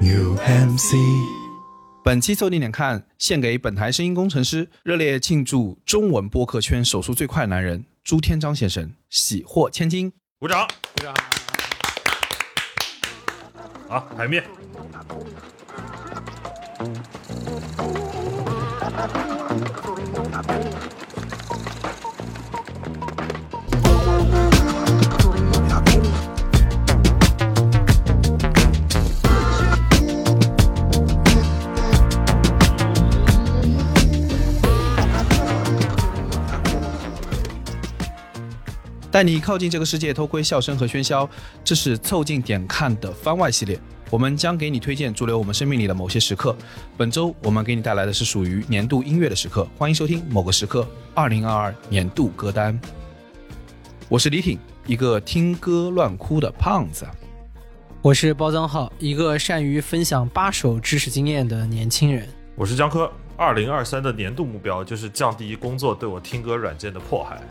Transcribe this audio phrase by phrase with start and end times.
[0.00, 0.96] UMC。
[2.02, 10.10] 本期凑近点看，献给本台声音工程师，热烈庆祝中文播客圈手速最快男人朱天章先生喜获千金。
[10.38, 10.66] 鼓掌！
[10.96, 11.14] 鼓掌！
[13.88, 14.42] 好，海面。
[39.10, 41.28] 带你靠近这个世界，偷窥笑声和喧嚣。
[41.64, 43.76] 这是凑近点看的番外系列，
[44.08, 46.54] 我们将给你推荐驻留我们生命里的某些时刻。
[46.96, 52.80] 本周我们给你带来的是属于年度音乐的时刻，欢迎收听某个时刻二零二二年度歌单。
[54.08, 54.56] 我是李挺，
[54.86, 57.04] 一个听歌乱哭的胖子。
[58.02, 62.28] 我是包脏号，一个善于分享八首知识经验的年轻人。
[62.54, 67.42] 我是江科，二零二三的年度目标就是降低工作对我听歌软件的迫害。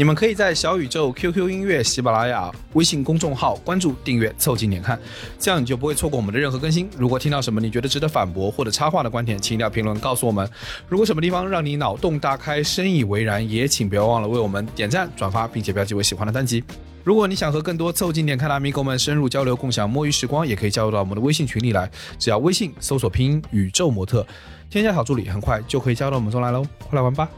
[0.00, 4.98] 你们可以在小宇宙、QQ 音乐、喜马拉雅、微信公众号关注、订阅、凑近点看，
[5.38, 6.88] 这样你就不会错过我们的任何更新。
[6.96, 10.48] 如果听到什么你觉得值得反驳或者插话的观点，请一定要评论告诉我们。
[10.88, 16.64] 如果什么地方让你脑洞大开、深以为然，也请不要忘了为我们点赞、转发，并且标记为喜欢的单集。
[17.04, 21.90] 如果你想和更多凑近点看的阿米狗们深入交流、共享摸鱼时光，也可以加入到我们的微信群里来。
[22.18, 24.26] 只要微信搜索拼音宇宙模特，
[24.70, 26.64] 添加小助理，很快就可以加入到我们中来喽。
[26.88, 27.28] 快来玩吧！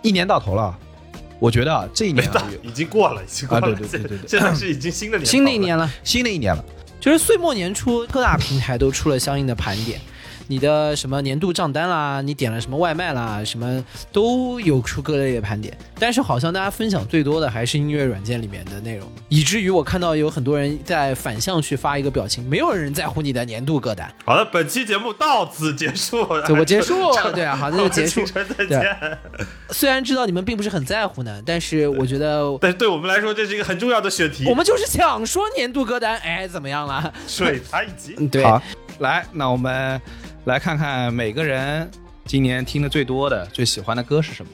[0.00, 0.78] 一年到头了。
[1.38, 2.28] 我觉得啊，这一年
[2.62, 3.66] 已经过了，已经过了。
[3.74, 6.64] 对对对对对，现在是已经新的年，新的一年了，新的一年了。
[6.98, 10.00] 就是岁末年初，各大平台都出了相应的盘点。
[10.48, 24.12] 你的什么年度账单啦，你点了什么外卖啦，什么都有出各类的盘点，但是好像大家分享最多的还是音乐软件里面的内容，以至于我看到有很多人在反向去发一个表情，没有人在乎你的年度歌单。
[24.24, 26.94] 好了，本期节目到此结束，我结束，
[27.34, 29.18] 对啊，好，那就结束，再见。
[29.70, 37.12] 虽然知道你们并不是很在乎呢，但是我觉得， 但是对我们来说这是一个很重要的选题，我们就是想说年度歌单，哎，怎么样了？
[37.26, 38.62] 水他一集， 对，好，
[39.00, 40.00] 来，那我们。
[40.46, 41.90] 来看看每个人
[42.24, 44.52] 今年听的最多的、最喜欢的歌是什么？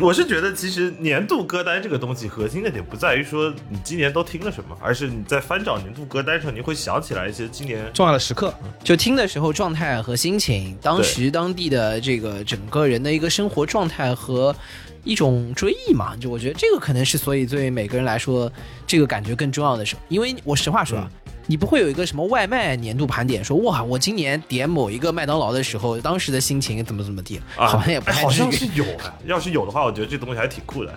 [0.00, 14.56] 我是觉得，其实年度歌单这个东西，核心的点不在于说你今年都听了什么，而是你在翻找年度歌单上，你会想起来一些今年重要的时刻，就听的时候状态和心情，当时当地的这个整个人的一个生活状态和
[15.04, 16.16] 一种追忆嘛。
[16.16, 18.50] 就我觉得这个可能是所以对每个人来说，
[18.86, 20.00] 这个感觉更重要的时候。
[20.08, 20.96] 因为我实话说。
[20.96, 21.10] 啊。
[21.50, 27.40] 你不会有一个什么外卖年度盘点，说哇，我今年点某一个麦当劳的时候，当时的心情怎么怎么地？
[27.56, 29.12] 好像也不好像是有啊。
[29.26, 30.94] 要是有的话，我觉得这东西还挺酷的。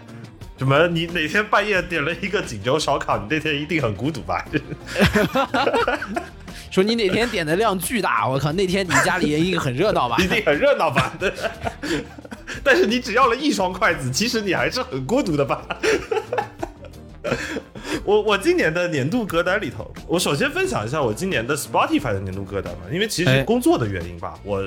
[0.60, 0.88] 什么？
[0.90, 4.46] 你哪天半夜点了一个锦州烧烤，你那天一定很孤独吧？
[6.70, 10.18] 说你哪天点的量巨大，我靠，那天你家里一定很热闹吧？
[10.20, 11.12] 一定很热闹吧？
[12.64, 15.66] 但是你只要了一双筷子，其实你还是很孤独的吧？
[18.04, 24.64] 我我今年的年度歌单里头，我首先分享一下我今年的 Spotify 的年度歌单吧，因为其实工作的原因吧，我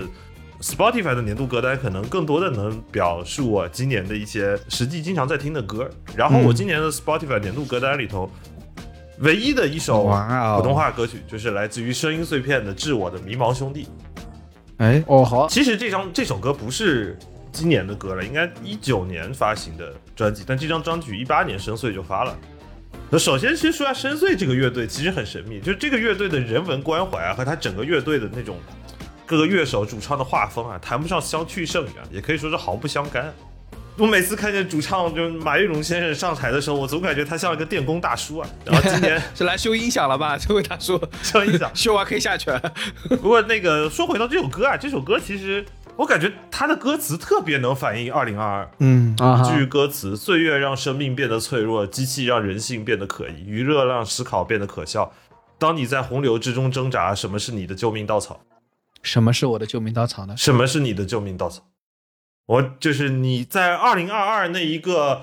[0.60, 5.90] Spotify 的年度歌单可能更多的能表述我今年的一些实际经常在听的歌。
[6.14, 8.30] 然后我今年的 Spotify 年度歌单里头，
[9.18, 13.84] 唯一的一首普通话歌曲就是来自于声音碎片的《致我的迷茫兄弟》。
[14.78, 17.18] 哎，哦好，其实这张这首歌不是
[17.52, 22.36] 今年的歌了，应该一九年发行的专辑，但这张专辑一八年深邃就发了。
[23.08, 28.58] 那首先先说下深邃这个乐队，其实很神秘，就是这个乐队的人文关怀啊，和他整个乐队的那种
[29.24, 33.32] 各个乐手、主唱的画风啊，谈不上相去甚远，也可以说是毫不相干。
[33.96, 38.48] 我每次看见主唱就马玉龙先生上台的时候，我总感觉他像一个电工大叔啊。
[38.64, 40.36] 然后今年是来修音响了吧？
[40.36, 42.50] 这位大叔修音响， 修完可以下去。
[43.08, 45.64] 不过那个说回到这首歌啊，这首歌其实。
[45.96, 48.70] 我感觉他的歌词特别能反映二零二二。
[48.78, 55.12] 嗯，一句歌词：岁月让生命变得脆弱，机器让人性变得可疑，娱乐让思考变得可笑。
[55.58, 58.40] 当你在洪流之中挣扎，什么是你的救命稻草？
[59.02, 60.34] 什么是我的救命稻草呢？
[60.36, 61.62] 什么是你的救命稻草？
[62.46, 65.22] 我就是你在二零二二那一个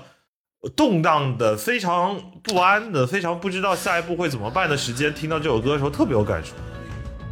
[0.74, 6.54] 动荡的、非常不安的、非常不知道下一步会怎么办的时间，听到这首歌的时候特别有感触。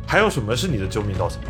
[0.07, 1.41] 还有什么是你的救命稻草？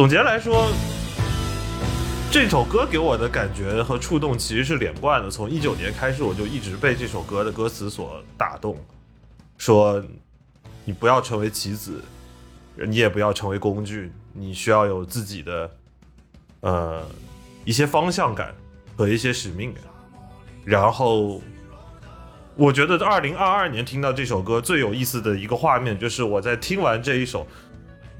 [0.00, 0.72] 总结来说，
[2.32, 5.30] 这首歌给我的感觉和触动其实是连贯的。
[5.30, 8.78] 从一九年开始，我就一直被这首歌的歌词所打动。
[9.58, 10.02] 说，
[10.86, 12.02] 你不要成为棋子，
[12.76, 15.70] 你也不要成为工具，你需要有自己的，
[16.60, 17.06] 呃，
[17.66, 18.54] 一些方向感
[18.96, 19.82] 和一些使命感。
[20.64, 21.42] 然后，
[22.56, 27.46] 我觉得二零二二年听到这首歌最有意思的一个画面，就是我在听完这一首。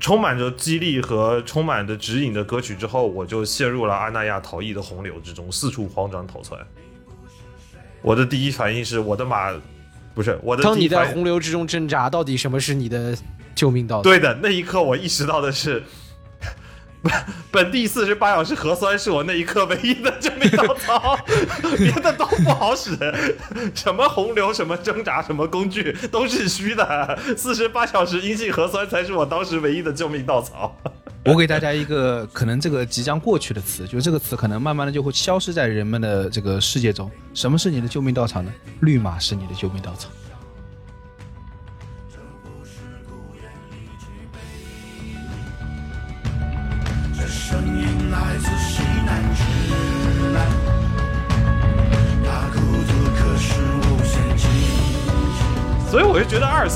[0.01, 6.59] 充满着激励和充满着指引的歌曲之后，我就陷入了阿那亚逃逸的洪流之中，四处慌张逃窜。
[8.03, 9.55] 我的第一反应是我的马，
[10.15, 10.63] 不是我的。
[10.63, 13.17] 当你在洪流之中挣扎，到底什么是你的
[13.55, 14.03] 救命稻草？
[14.03, 15.83] 对的，那一刻我意识到的是。
[17.03, 17.13] 本
[17.51, 21.19] 本地四十八小时核酸是我那一刻唯一的救命稻草，
[21.79, 22.97] 别的都不好使，
[23.75, 30.77] 什么洪流、什么挣扎、什么工具都是虚的，四十八小时阴性核酸才是我当时唯一的救命稻草。
[31.27, 37.11] 我给大家一个可能这个即将过去的词，就是这个词可能慢慢的就会消失在人们的这个世界中。
[37.35, 38.51] 什么是你的救命稻草呢？
[38.81, 40.09] 绿码是你的救命稻草。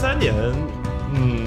[0.05, 0.35] 三年，
[1.15, 1.47] 嗯，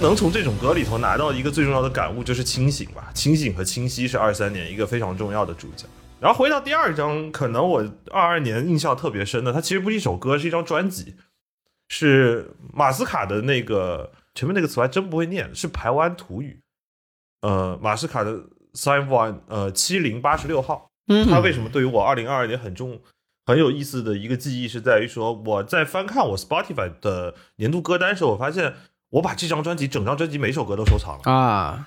[0.00, 3.12] 能从这种歌里头拿到一个最重要的感悟，就是清醒吧。
[3.14, 5.86] 清醒和清晰是二三年一个非常重要的主角。
[6.18, 11.14] 然后回到第二章，可能我二二年印象特别深的，它其实不是一首歌，是一张专辑，
[11.88, 16.58] 是马斯卡的那个前面那个词还真不会念，是台湾土语。
[17.42, 18.32] 呃，马斯卡的
[18.72, 23.00] Sign One，呃，七零八十六号，嗯，他为什么对于我二零二二年很重、
[23.46, 28.74] 很有意思的一个记忆，是在于说，我在翻看我 Spotify 的年度歌单时候，我发现
[29.10, 31.86] 我把这张专辑整张专辑每首歌都收藏了啊，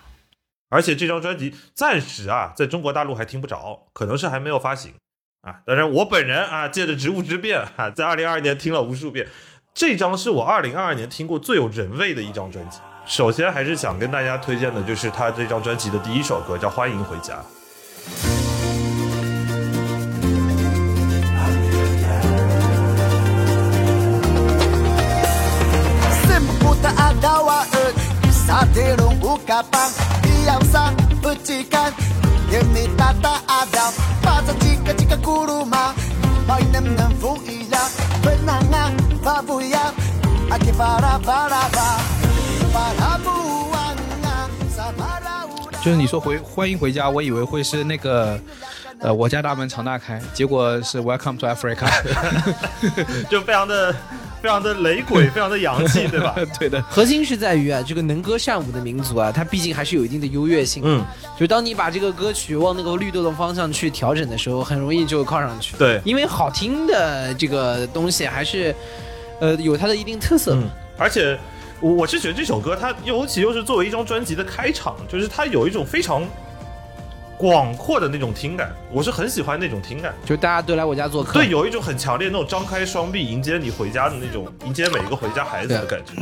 [0.70, 4.94] 而且这张专辑暂时啊，在中国大陆还听不着，可能是还没有发行
[5.42, 5.62] 啊。
[5.66, 9.28] 当然，我本人啊，借着职务之便啊，在二零二二年听了无数遍，
[9.74, 12.80] 这张是我二零二二年听过最有人味的一张专辑。
[13.08, 17.42] 首先还是想跟大家推荐的，就是他这张专辑的第一首歌，叫《欢迎回家》。
[27.18, 27.98] Dawa earth
[28.30, 29.92] Satirong ukapang
[30.24, 31.92] Iyang sang pecikan
[32.48, 33.92] Yemi tata adam
[34.22, 35.92] Pasa chika chika kuruma
[36.48, 37.84] Mainem ng fuila
[38.22, 38.94] Benanga
[39.26, 39.92] babuya
[40.54, 41.90] Aki para para ba
[42.72, 43.47] Para buya
[45.88, 48.38] 就是你说回欢迎回家，我以为会是那个，
[49.00, 51.88] 呃，我家大门常大开，结果是 Welcome to Africa，
[53.32, 53.96] 就非常的
[54.42, 56.36] 非常的雷鬼，非常的洋气，对吧？
[56.60, 56.82] 对的。
[56.90, 60.84] 核心是在于啊，这个能歌善舞的民族啊，它毕竟还是有一定的优越性。
[60.86, 61.02] 嗯，
[61.40, 65.78] 就当你把这个歌曲往那个绿豆的方向去调整的时候，很容易就靠上去。
[65.78, 68.76] 对，因为好听的这个东西还是，
[69.40, 70.54] 呃，有它的一定特色。
[70.54, 71.40] 嗯，而且。
[71.80, 76.24] 我我是觉得这首歌，它尤其又是作为一张专辑的开场，就是它有一种非常
[77.38, 86.14] 广阔的那种听感，我是很喜欢那种听感，就大家都来我家做客，对，有一种很强烈那种张开双臂迎接你回家的那种，迎接每一个回家孩子的感觉。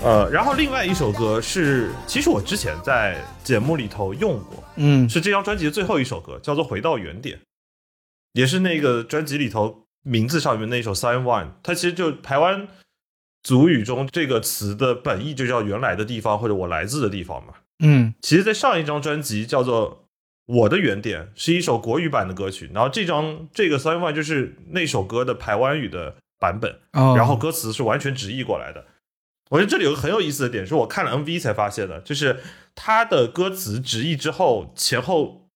[0.00, 7.36] 呃，然后另外一首歌是，其实我之前在节目里头用过，嗯，是这张专辑的最后一首歌，叫做《回到原点》，
[8.32, 12.68] 也是那个专辑里头名字上面那一首《Sign One》，它其实就台湾
[13.42, 20.06] 族语中这个词的本意就叫原来的地方或者我来自的地方嘛，嗯，其实，在上一张专辑叫做
[20.54, 28.84] 《我的原点》，是一首国语版的歌曲，然后这张这个《Sign One》就是那首歌的台湾语的版本，然后歌词是完全直译过来的。
[29.50, 32.40] 我觉得这里有个很有意思的点，是我看了 MV 才发现的，就是
[32.74, 35.48] 他的歌词直译之后，前后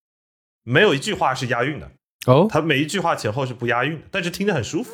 [0.65, 1.91] 没有一句话是押韵的
[2.27, 4.93] 哦，他每一句话前后是不押韵的，但是听着很舒服。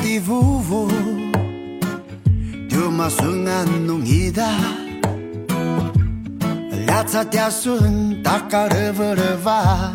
[0.00, 0.88] Di vuvu
[2.68, 4.50] Dio masungan nung ida
[6.86, 9.92] Latsa tia sun taka reva reva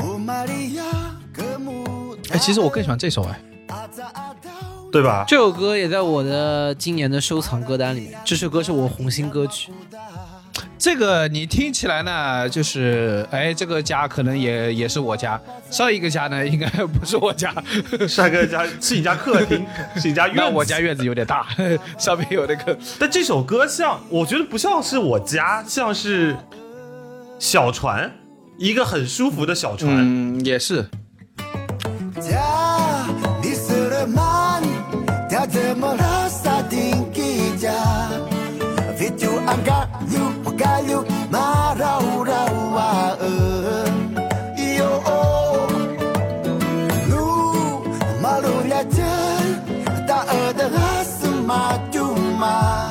[0.00, 0.84] Oh Maria
[2.30, 3.40] 哎，其实我更喜欢这首哎。
[4.90, 5.24] 对吧？
[5.28, 8.18] 这首歌也在我的今年的收藏歌单里面。
[8.24, 9.70] 这首歌是我红心歌曲，
[10.78, 17.52] 这个你听起来呢，就是哎，这个家可能也也是我家，上一个家呢应该不是我家，
[18.08, 19.66] 帅哥家是你家客厅，
[20.00, 20.40] 是你家院子。
[20.40, 21.48] 那我家院子有点大，
[21.98, 26.36] 上面有那个但这首歌像，我觉得不像是我家，像是
[27.38, 28.12] 小船，
[28.56, 29.92] 一个很舒服的小船。
[29.96, 30.86] 嗯，也是。
[32.20, 33.06] Ja,
[40.58, 43.14] Galu marau rawa
[44.58, 45.22] Yo o
[47.06, 47.26] Lu
[48.18, 49.46] malu lajar
[50.02, 52.90] Tak ada rasa macuma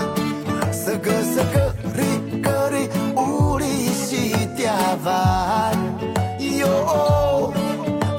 [0.71, 2.87] Sege-sege ri
[3.19, 5.99] uri si tiavan
[6.39, 7.51] Yo oh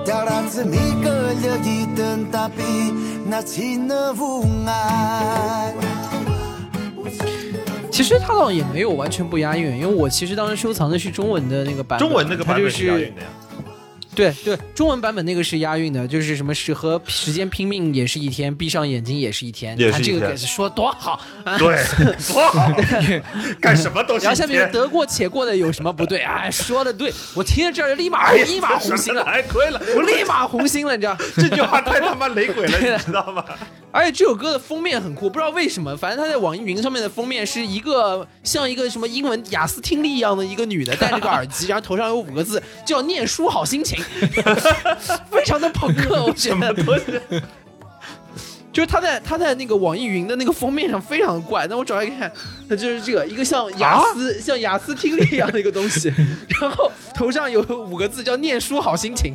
[0.04, 2.72] Dalam semika lagi tetapi
[3.24, 4.84] Nacina bunga
[7.98, 13.26] 其实他倒也没有完全不押韵，因为我其实当时收藏的是中文的那个版本，中文那个版本是押韵的呀。
[14.18, 19.78] 对对，中文版本那个是押韵的，就是什么时和时间拼命也是一天，闭上眼睛也是一天。
[19.78, 21.56] 你看这个也是一天给说多好啊！
[21.56, 21.80] 对，
[22.26, 22.68] 多好，
[23.60, 26.18] 干什么都是然后下面天得过且过的有什么不对？
[26.18, 31.16] 哎，说的对，我听到这儿立马立马红心了，太亏了，我立马红心了，你知道？
[31.36, 33.44] 这句话太他妈雷鬼了，对你知道吗？
[33.90, 43.98] 而且这首歌的封面很酷，不知道为什么，反正他在网易云上面的封面是一个像一个什么英文雅思听力一样的一个女的，戴着个耳机，然后头上有五个字叫“念书好心情”，
[45.30, 46.74] 非常的朋克，我觉得。
[48.70, 52.30] 就是他在他在那个网易云的那个封面上非常的怪，那我找来看，
[52.68, 56.12] 它就是这个一个像雅思、像雅思听力一样的一个东西，
[56.60, 59.34] 然后头上有五个字叫“念书好心情”，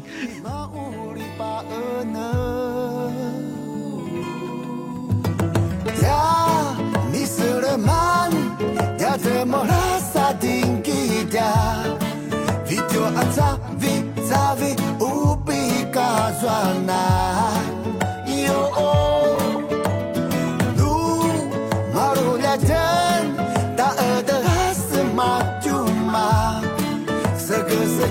[14.33, 18.61] usavi upikazwa nayo
[20.77, 21.25] lu
[21.93, 23.25] marulyajan
[23.77, 26.61] taedehasema cuma
[27.37, 28.07] segese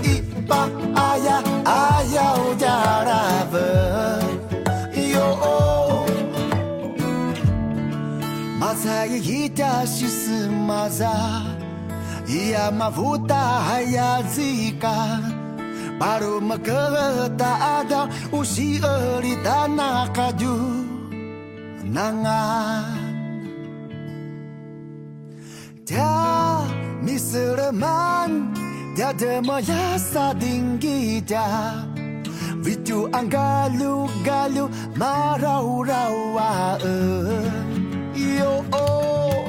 [0.95, 3.93] ayah ayah jarabe
[16.03, 20.59] Baru makata ada usi eri tanah kaju
[21.87, 22.99] Nangan
[25.87, 26.11] Dia
[27.07, 28.51] misreman
[28.99, 31.87] Tiada mayasa tinggi dia
[32.67, 34.67] Vitu anggalu galu
[34.99, 36.83] marau rawa
[38.11, 39.47] Yo oh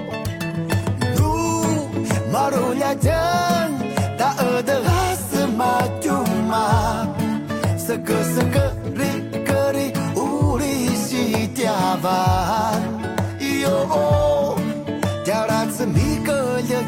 [1.17, 1.33] Lu
[2.29, 3.73] marulah dan
[4.21, 5.41] Tak ada rasa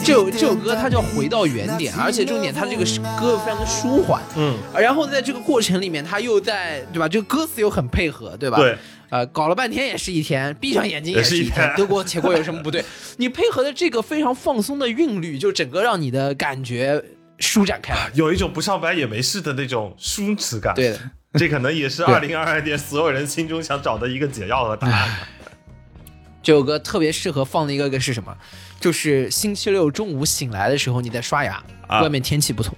[0.04, 2.86] 这首这首歌它叫回到原点，而且重点它这个
[3.20, 7.08] 歌非常的舒缓，嗯，然后在这个过程里面，它又在对吧？
[7.08, 8.58] 这个歌词又很配合，对吧？
[8.58, 8.78] 对，
[9.10, 12.86] 呃，搞了半天也是一天，闭上眼睛也是一天得过且过有什么不对？
[13.18, 17.04] 你配合的这个非常放松的韵律，就整个让你的感觉
[17.40, 18.10] 舒展开来。
[18.16, 20.74] 有一种不上班也没事的那种舒适感。
[20.76, 21.00] 对的，
[21.34, 25.28] 这可能也是二零二二年所有人心中想找的一个解药和答案吧。
[26.42, 28.38] 这首歌特别适合放的一个个是什么？
[28.80, 32.76] 就是星期六中午醒来的时候，你在刷牙，啊外面天气不错，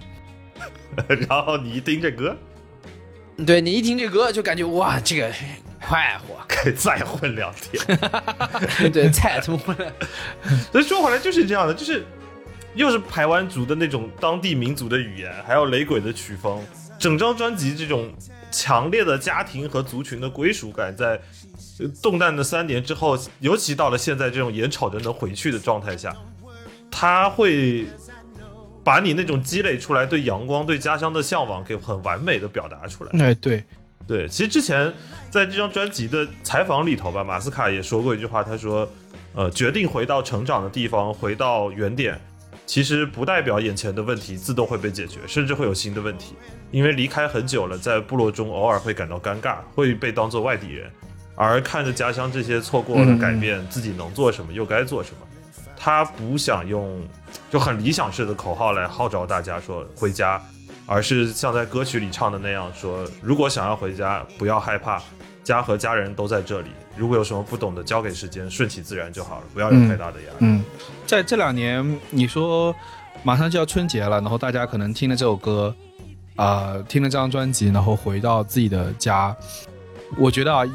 [1.27, 2.37] 然后你一听这歌，
[3.45, 5.29] 对你一听这歌就感觉哇，这个
[5.81, 7.83] 快活，可以再混两天。
[8.93, 9.91] 对，再怎么回来？
[10.71, 12.05] 所以说回来就是这样的，就是
[12.77, 16.63] 又是台湾族的那种当地民族的语言，还有雷鬼的曲风，
[16.99, 18.13] 整张专辑这种
[18.51, 21.19] 强烈的家庭和族群的归属感，在
[22.01, 26.15] 动荡的三年之后，尤其到了现在这种眼瞅着能回去的状态下，
[26.89, 27.85] 他会
[28.83, 33.11] 把你那种积累出来对阳光、对家乡的向往，给很完美的表达出来。
[33.19, 33.63] 哎，对，
[34.07, 34.93] 对，其实之前
[35.29, 38.87] 在这张专辑的采访里头吧，马斯卡也说过一句话，他说
[39.35, 42.19] ：“呃，决定回到成长的地方，回到原点，
[42.67, 46.35] 其实不代表眼前的问题自动会被解决，甚至会有新的问题。
[46.69, 50.91] 因为离开很久了，在部落中偶尔会感到尴尬，会被当作外地人，
[51.33, 55.17] 而看着家乡这些错过了改变，自己能做什么又该做什么。
[55.77, 57.01] 他不想用
[57.49, 60.41] 就很理想式的口号来号召大家说回家，
[60.85, 65.01] 而是像在歌曲里唱的那样说：如果想要回家，不要害怕，
[65.47, 66.67] 家和家人都在这里。
[66.97, 70.35] 如果有什么不懂的，交给时间，顺其自然就好了，不要有太大的压力。
[70.39, 70.61] 嗯，
[71.05, 72.75] 在这两年，你说
[73.23, 75.73] 马上就要春节了，然后大家可能听了这首歌，
[76.35, 79.33] 啊、听了这张专辑，然后回到自己的家，
[80.17, 80.65] 我觉得啊，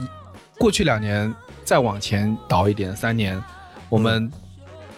[0.57, 1.31] 过去两年
[1.65, 3.39] 再往前倒一点，三年，
[3.91, 4.33] 我们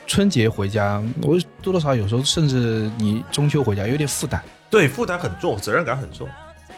[0.06, 4.40] 春节回家，我多多少少有时候甚至你中秋回家有点负担。
[4.70, 6.28] 对，负担很重，责任感很重。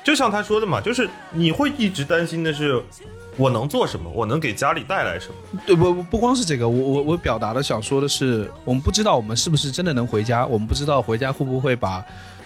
[0.06, 2.80] 就像他说的嘛，就是你会一直担心的是，
[3.36, 5.60] 我能做什么，我能给家里带来什么。
[5.66, 12.04] 对，不不不光是这个，我我我表达的想说的是，我们不知道我们是不是真的能回家，我们不知道回家会不会把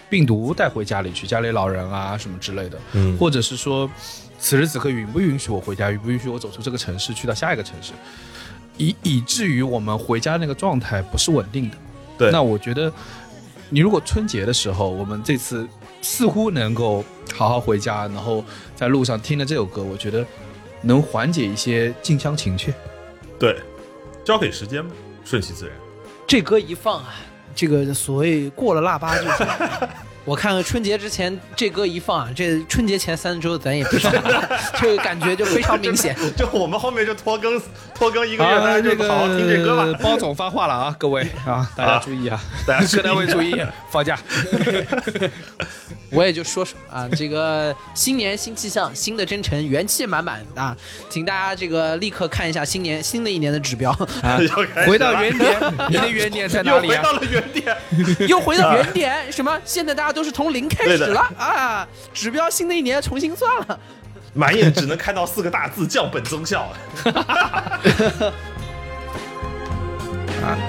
[0.09, 3.87] 病毒带回家里去，家里老人啊什么之类的，嗯或者是说，
[4.39, 7.93] 此时此刻允不允许我回家，允不允许我走出这个城市去到下一个城市，
[8.75, 11.77] 以以至于我们回家那个状态不是稳定的。
[12.17, 12.91] 对那我觉得，
[13.69, 15.67] 你如果春节的时候，我们这次
[16.01, 17.03] 似乎能够
[17.33, 18.43] 好好回家，然后
[18.75, 20.25] 在路上听了这首歌，我觉得
[20.81, 22.73] 能缓解一些近乡情怯。
[23.39, 23.57] 对，
[24.23, 24.93] 交给时间吧，
[25.23, 25.75] 顺其自然。
[26.27, 27.15] 这歌一放啊，
[27.55, 29.89] 这个所谓过了腊八就出来了。
[30.23, 34.49] 我看看春节之前这歌一放啊，这春节前三周咱也不上班，
[34.79, 36.15] 这个感觉就非常明显。
[36.37, 37.59] 就我们后面就拖更
[37.95, 39.99] 拖更一个月，大家就好好听这歌吧。
[39.99, 43.59] 包总发话了啊， 各位啊，大家注意啊，大家各单位注意
[43.89, 44.17] 放假。
[46.11, 50.75] 我也就说说啊，这个新年新气象，新的征程，元气满满啊，
[51.09, 53.89] 请大家这个立刻看一下新年新的一年的指标，
[54.21, 54.37] 啊
[54.85, 55.57] 回到原点，
[55.89, 57.01] 你的原点在哪里啊？
[57.01, 57.77] 又回到了原点。
[58.27, 59.57] 又回到原点，什么？
[59.63, 63.79] 现在大家都是从零开始了啊，指标新的一年重新算了。
[64.33, 66.71] 满眼只能看到四个大字：降本增效。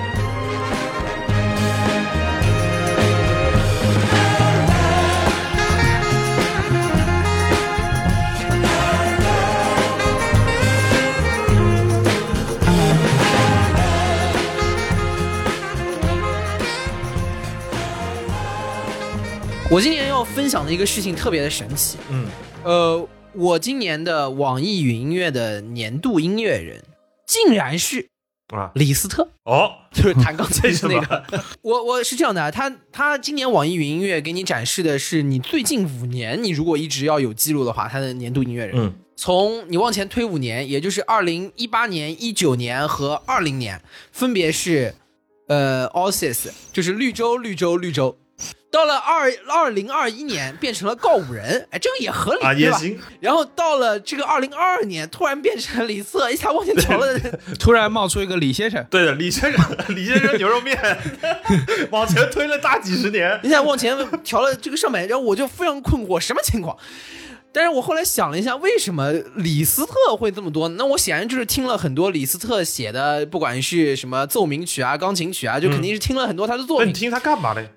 [19.72, 22.26] 我今年要分享的一个事情特别的神奇，嗯，
[22.62, 26.84] 呃，我今年的网易云音乐的年度音乐人，
[27.26, 28.06] 竟然是
[28.54, 31.24] 啊，李斯特，哦，就是弹钢琴的那个。
[31.64, 38.78] 我我是这样的，他他今年网易云音乐给你展示的是你最近五年，你如果一直要有记录的话，他的年度音乐人。
[38.78, 43.80] 嗯，从你往前推五年，也就是二零一八年、一九年和二零年，
[44.12, 44.94] 分别是
[45.48, 48.18] 呃 Oasis，就是绿洲、绿洲、绿洲。
[48.72, 52.78] 到了二二零二一年，变成了告五人，哎，这个也合理，啊，对吧？
[52.78, 52.98] 也行。
[53.20, 57.20] 然后到了这个二零二二年， 突然变成了李瑟，一下往前调了，
[57.60, 59.62] 突然冒出一个李先生，对的，李先生，
[59.94, 60.74] 李先生牛肉面
[61.90, 63.38] 往前推了大几十年。
[63.42, 66.74] 一下往前调了这个上百，然后我就非常困惑，什么情况？
[67.52, 70.70] 但是我后来想了一下，为什么李斯特会这么多？
[70.70, 76.86] 那我显然就是听了很多李斯特写的，不管是什么奏鸣曲啊、钢琴曲啊，就肯定是听了很多他的作品。
[76.86, 77.68] 那你听他干嘛嘞？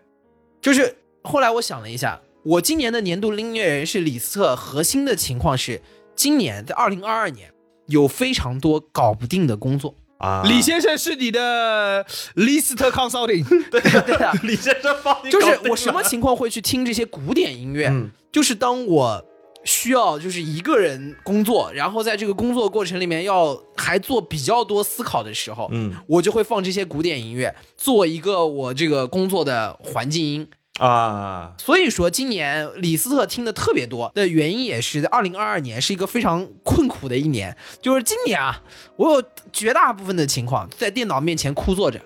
[0.65, 5.80] 就是后来我想了一下，我今年的年度音乐人是李斯特，核心的情况是，
[6.15, 7.51] 今年在二零二二年
[7.86, 9.93] 有非常多搞不定的工作。
[10.17, 12.04] 啊，李先生是你的
[12.36, 13.80] list consulting，对
[14.17, 17.88] 的， 李先生帮你就是我什么情况会去听这些古典音乐？
[17.89, 19.23] 嗯就是当我
[19.65, 30.47] 需要就是一个人工作，然后在这个工作过程里面要还做比较多思考的时候，嗯我就会放这些古典音乐，做一个我这个工作的环境音。
[30.78, 37.56] 啊，所以说，今年李斯特听的特别多的原因，也是在二零二二年是一个非常困苦的一年。
[37.82, 38.62] 就是今年啊，
[38.97, 39.23] 我有
[39.54, 42.01] 绝大部分的情况在电脑面前枯坐着，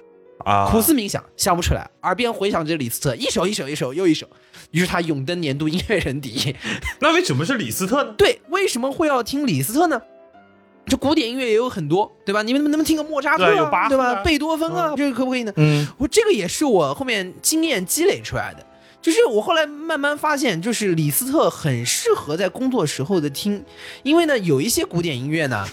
[0.46, 4.28] 啊，苦思冥想，想不出来，耳边回响着李斯特一首一首一首又一首，
[4.72, 6.56] 于是他勇登年度音乐人第一。
[7.00, 8.14] 那为什么是李斯特呢？
[8.18, 10.02] 对，为什么会要听李斯特呢？
[10.86, 12.42] 这古典音乐也有很多，对吧？
[12.42, 14.14] 你们能不能听个莫扎特啊，对吧？
[14.16, 15.54] 啊贝多芬啊，这个可不可以呢？
[15.58, 18.66] 嗯，我这个也是我后面经验积累出来的，
[19.00, 23.64] 就是我后来慢慢发现，就是李斯特很适合在工作时候的听，
[24.02, 25.64] 因为呢，有一些古典音乐呢，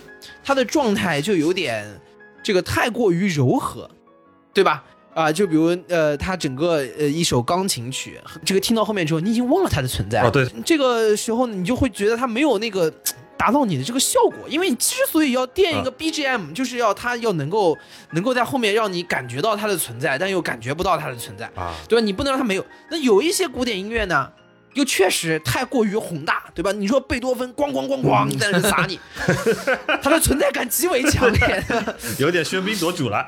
[0.45, 1.99] 它的状态就有点
[2.43, 3.91] 这个太过于柔和，
[4.53, 4.85] 对吧？
[5.17, 10.29] 啊，就比如呃，它整个呃一首钢琴曲，这个听到后面之后，你已经忘了它的存在了。
[10.29, 12.93] 哦对，这个时候，你就会觉得它没有那个
[13.39, 14.47] 达到你的这个效果。
[14.47, 17.75] 因为你之所以要垫一个 BGM，、就是要它要能够
[18.11, 22.05] 能够在后面让你感觉到它的存在，但又感觉不到它的存在，啊，对吧？
[22.05, 22.67] 你不能让它没有。
[22.91, 24.31] 那有一些古典音乐呢？
[24.75, 26.71] 又确实太过于宏大，对吧？
[26.73, 29.01] 你说贝多芬咣咣咣咣 在那砸你，
[30.03, 31.65] 它的存在感极为强烈。
[32.21, 33.27] 有点喧宾夺主了。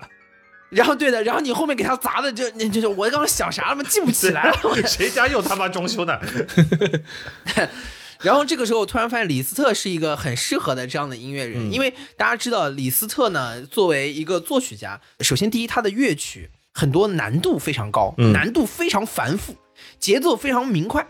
[0.70, 4.58] 然后对的，然后你后面给他砸的就你就是我刚刚想啥了嘛，记不起来了。
[4.86, 6.18] 谁家又他妈装修呢？
[8.20, 19.54] 然后这个时候，我突然发现李斯特是一个很适合的这样的音乐人，因为大家知道李斯特呢，作为一个作曲家，首先第一，他的乐曲很多难度非常高，嗯难度非常繁复，
[20.00, 21.06] 节奏非常明快。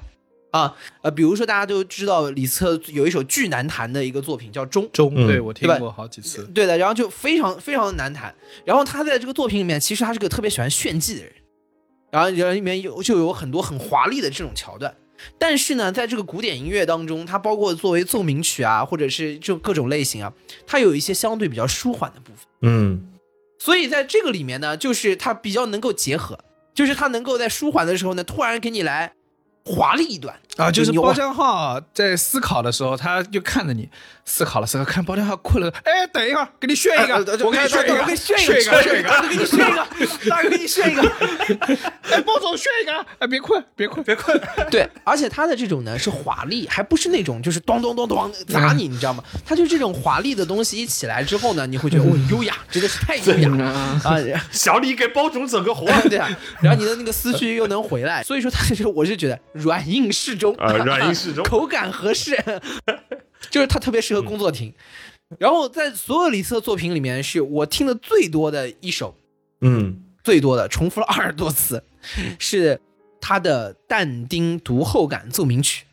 [0.50, 6.44] 啊，呃，比如说大家都知道李斯特有一首巨难弹的一个作品叫《钟》，中，嗯对我听过好几次。
[6.54, 8.34] 对的，然后就非常非常的难弹。
[8.64, 11.32] 然后他在这个作品里面，其实他是个特别喜欢炫技的人，
[12.10, 14.94] 然后人里面有就有很多很华丽的这种桥段。
[15.36, 20.32] 但是呢，在这个古典音乐当中，它包括作为奏鸣曲啊，或者是就各种类型啊，
[20.64, 22.46] 它有一些相对比较舒缓的部分。
[22.62, 23.02] 嗯，
[23.58, 26.38] 所以在这个里面呢，就是它比较能够结合，
[26.72, 29.12] 就是它能够在舒缓的时候呢，突然给你来
[29.68, 30.34] 华丽一段。
[30.58, 33.88] 啊，就是包浆浩在思考的时候，他就看着你
[34.24, 41.02] 思考了思考，看包浆浩困了，哎，等一会儿，给你炫一个，呃我给你炫一个，我给你炫一个，炫一个， 给你炫一个，大哥给你炫一个。
[42.10, 44.38] 哎，包总炫一个，哎，别困，别困，别困，
[44.70, 49.22] 对，而且他的这种呢是华丽，还不是那种就是咚咚咚咚砸你，你知道吗？
[49.44, 54.00] 他就这种华丽的东西一起来之后呢，你会觉得哦优雅，真的是太优雅了啊！
[54.50, 55.86] 小李给包总整个活。
[56.08, 56.28] 对啊，
[56.60, 62.36] 然后你的那个思绪又能回来，所以说他就是我是觉得软硬适中啊软硬适中 口感合适，
[63.50, 64.72] 就是它特别适合工作听。
[65.38, 69.14] 然后在所有李斯特作品里面，是我听的最多的一首，
[69.60, 71.84] 嗯，最多的重复了二十多次，
[72.38, 72.80] 是
[73.20, 75.84] 他的但丁读后感奏鸣曲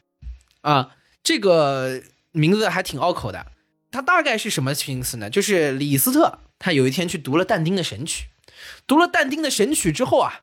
[0.62, 3.48] 啊，这个名字还挺拗口的。
[3.91, 5.30] 它大概是什么意思呢？
[5.30, 8.28] 就是李斯特他有一天去读了但丁的神曲，
[8.88, 10.41] 读了但丁的神曲之后啊，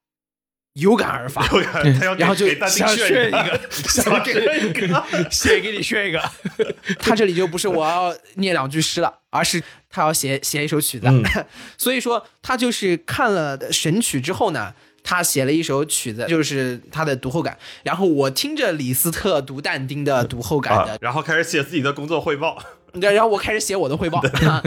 [0.75, 5.31] 有感而发，有感他要然后就给丹丁想炫一个个，想给一个。
[5.31, 6.23] 写给你炫一个，
[6.99, 11.07] 他这里就不是我要念两句诗了，而是他要写写一首曲子。
[11.09, 11.23] 嗯
[11.77, 14.73] 所以说他就是看了神曲之后呢，
[15.05, 17.59] 他写了一首曲子，就是他的读后感。
[17.83, 22.59] 然后我听着李斯特读但丁的读后感的，，啊然后开始写自己的工作汇报。
[22.99, 24.21] 对，然后我开始写我的汇报。
[24.21, 24.63] 啊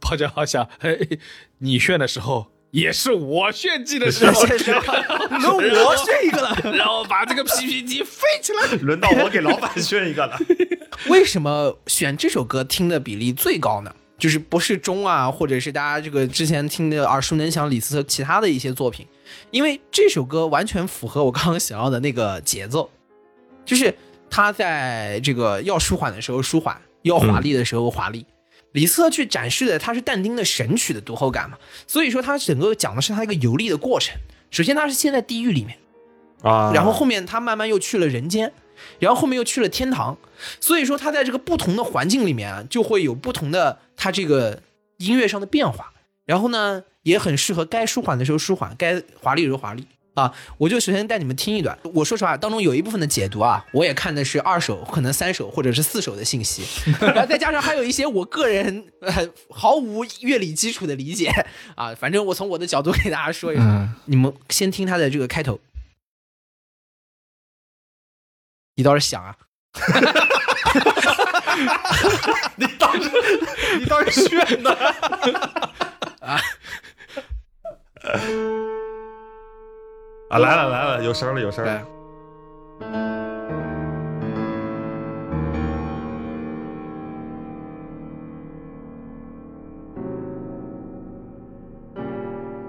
[0.00, 0.96] 包浆浩想，哎，
[1.58, 2.46] 你炫的时候。
[2.70, 6.56] 也是我炫技的时候， 轮我炫一个了。
[6.76, 8.66] 然后把这个 PPT 飞起来。
[8.82, 10.38] 轮到我给老板炫一个了。
[11.08, 13.94] 为什么选这首歌听的比例最高呢？
[14.18, 19.06] 就是不是钟啊，或者是大家这个之前听的耳熟能详李斯特其他的一些作品，
[19.52, 22.90] 因为这首歌完全符合我刚刚想要的那个节奏，
[23.64, 23.94] 就是
[24.28, 28.26] 他在这个要舒缓的时候舒缓，要华丽的时候华丽。
[28.72, 34.14] 李斯特去展示的他是但丁的神曲的读后感嘛，所以说他整个讲的是他一个游历的过程。
[34.50, 35.78] 首先他是先在地狱里面，
[36.42, 36.72] 啊。
[36.74, 38.52] 然后后面他慢慢又去了人间，
[38.98, 40.16] 然后后面又去了天堂，
[40.60, 44.62] 所以说他在这个不同的环境里面啊，就会有不同的他这个
[44.98, 45.92] 音乐上的变化，
[46.24, 49.86] 然后呢，也很适合该舒缓的时候舒缓，该华丽的时候华丽
[50.18, 50.34] 啊。
[50.58, 56.64] 我就首先带你们听一段，我说实话，当中有一部分的解读啊，我也看的是二手，可能三手或者是四手的信息，
[57.00, 61.30] 然后再加上还有一些我个人呃毫无乐理基础的理解
[61.76, 65.58] 啊，反正我从我的角度给大家说一下，嗯你们先听他的这个开头。
[68.76, 69.36] 你倒是想啊！
[72.54, 73.10] 你倒是
[73.80, 74.70] 你倒是炫的
[76.20, 76.40] 啊！
[80.30, 81.82] 来了来了，有声了有声了。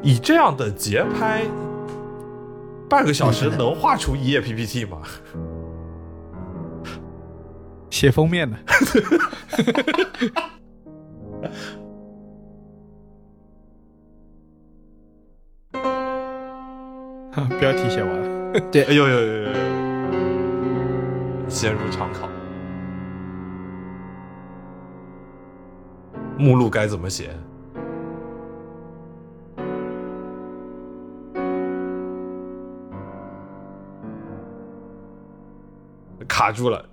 [0.02, 1.44] 以这样的节拍，
[2.90, 5.02] 半个小时能画出一页 PPT 吗？
[7.90, 8.58] 写封面的。
[17.60, 18.10] 标题写完
[18.54, 19.50] 了， 对哎呦呦呦呦呦！
[21.48, 22.28] 陷入长考，
[26.38, 27.32] 目录该怎么写？
[36.28, 36.86] 卡住了。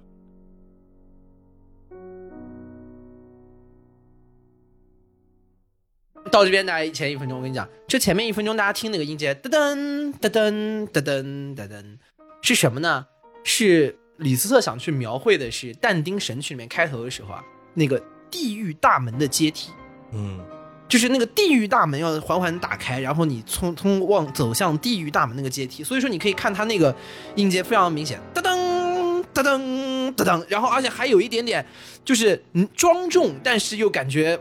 [6.37, 11.85] 到这边大概前一分钟，我跟你讲，这前面一分钟大家听那个音阶，噔噔噔噔噔噔噔噔，
[12.43, 13.07] 是什么呢？
[13.43, 17.99] 是李斯特想去描绘的是但丁《神曲》里面开头的时候啊，那个
[18.31, 19.71] 地狱大门的阶梯，
[20.13, 20.39] 嗯
[20.87, 25.83] 就是那个地狱大门要缓缓打开，然后你从通往走向地狱大门那个阶梯。
[25.83, 26.95] 所以说你可以看它那个
[27.35, 31.65] 音阶非常明显，噔噔噔噔噔噔，然后而且还有一点点
[32.05, 34.39] 就是嗯庄重，但是又感觉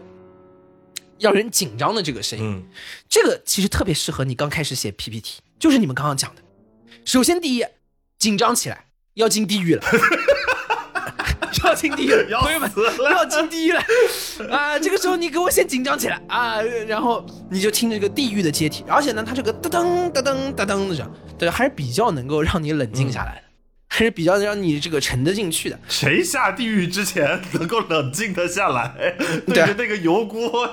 [1.20, 2.46] 让人紧张的这个声音。
[2.46, 2.64] 嗯
[3.10, 6.42] 这个其实特别适合你刚开始写 PPT，就是你们刚刚讲的。
[7.06, 7.66] 首先第一，
[8.18, 9.84] 紧张起来，要进地狱了，
[11.64, 12.10] 要进地狱
[12.42, 12.70] 朋友们
[13.12, 13.82] 要进地狱了
[14.52, 14.78] 啊！
[14.78, 23.42] 这个时候你给我先紧张起来啊，然后你就听这个地狱的阶梯，而且呢，它这个噔噔噔噔噔噔的这样，对，还是比较能够让你冷静下来的，
[23.98, 25.80] 还是比较让你这个沉得进去的。
[25.88, 29.16] 谁下地狱之前能够冷静的下来？
[29.48, 30.70] 对对着那个油锅，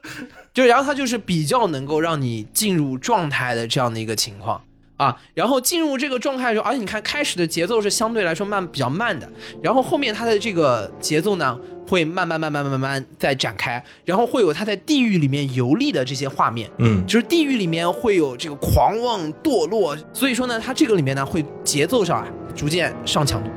[0.52, 4.62] 就然后它就是比较能够让你进入状态的这样的一个情况
[4.96, 9.28] 啊，然后进入这个状态的时候，而且你看开始的节奏是相对来说慢比较慢的，
[9.62, 23.50] 然后后面它的这个节奏呢会慢慢慢慢慢慢再展开，然后会有他在地狱里面游历的这些画面，嗯就是地狱里面会有这个狂妄堕落，所以说呢，它这个里面呢会节奏上啊逐渐上强度。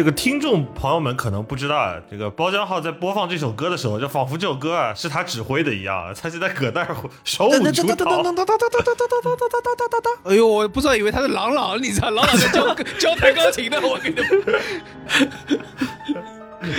[0.00, 8.22] 这个听众朋友们可能不知道啊，这个包浆浩在播放这首歌的时候，就仿佛这首歌啊是他指挥的一样，他现在搁那儿手舞足蹈。
[10.24, 14.16] 哎呦，我不知道以为他是郎朗，你知道郎朗在教教弹钢琴的，我跟你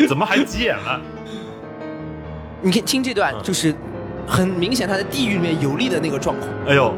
[0.09, 0.99] 怎么还急眼了？
[2.59, 3.71] 你看听这段嗯就是
[4.27, 6.49] 很明显他在地狱里面游历的那个状况。
[6.67, 6.91] 哎呦，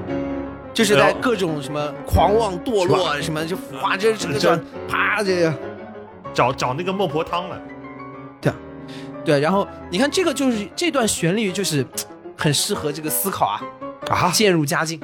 [0.74, 4.58] 就是在各种什么狂妄堕落，什么就哇，这这个
[4.88, 5.54] 啪这个，
[6.34, 7.62] 找找那个孟婆汤了。
[8.42, 8.54] 对，
[9.24, 11.86] 对然后你看这个就是这段旋律就是
[12.38, 13.62] 很适合这个思考啊，
[14.10, 15.00] 啊渐入佳境，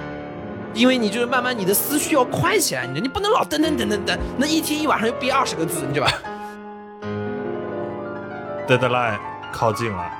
[0.73, 6.13] 因为你就是慢慢你的思绪要快起来，你你不能老噔噔噔噔噔，那一天一晚上就憋二十个字，你知道吧
[8.67, 9.17] ？deadline
[9.51, 10.11] 靠近了，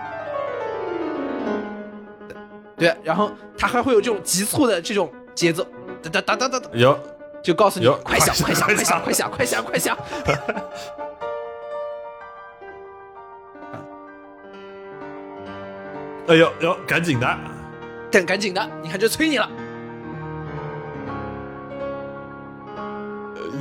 [2.77, 5.63] 对，然后他还会有这种急促的这种节奏，
[6.01, 6.97] 哒哒哒哒哒哒，有
[7.41, 9.97] 就告诉你快想快快想想快想快想快想快想，
[16.27, 17.37] 哎呦呦，赶紧的，
[18.11, 19.49] 赶赶紧的，你看这催你了。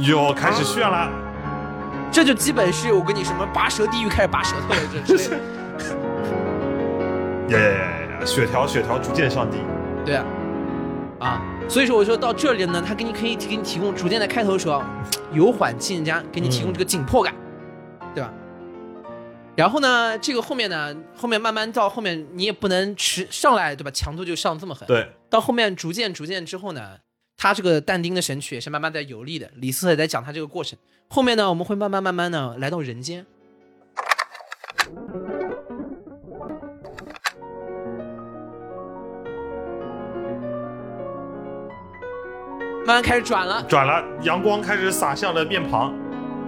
[0.01, 1.11] 又开始炫了。
[2.11, 5.37] 这就基本是我跟你什么拔舌地狱开始拔舌头了，这之类
[7.49, 7.57] 的。
[7.57, 7.81] 呀呀呀
[8.21, 8.25] 呀！
[8.25, 9.59] 血条血条逐渐上递。
[10.05, 10.25] 对啊，
[11.21, 14.83] 啊，所以说我说到这里呢，他给你可以给你提供逐渐的开头的时候
[15.33, 17.35] 由缓进加，给你提供这个紧迫感，
[18.15, 18.33] 对吧？
[19.55, 23.91] 然后呢，这个后面呢，后面慢慢到后面你也不能持上来，对吧？
[23.91, 24.89] 强度就上这么狠。
[24.89, 26.97] 对，到后面逐渐逐渐之后呢，
[27.37, 29.51] 他这个但丁的神曲也是慢慢在游历的。
[29.57, 30.79] 李斯特也在讲他这个过程。
[31.09, 33.27] 后面呢，我们会慢慢慢慢的来到人间。
[42.89, 45.93] 慢慢开始转了，转了，阳光开始洒向了面庞。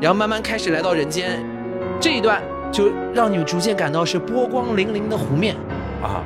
[0.01, 1.39] 然后慢慢开始来到人间，
[2.01, 2.41] 这一段
[2.73, 5.55] 就让你逐渐感到是波光粼粼的湖面。
[6.03, 6.25] 啊，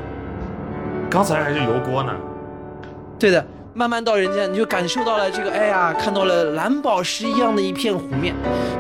[1.11, 2.13] 刚才还是油锅呢。
[3.19, 8.33] 对的，慢慢到人间，你就感受到了这个，哎呀，看到了蓝宝石一样的一片湖面，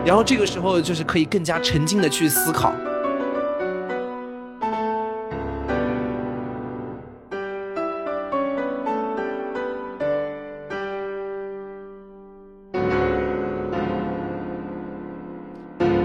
[0.06, 2.72] 然后这个时候就是可以更加沉静的去思考。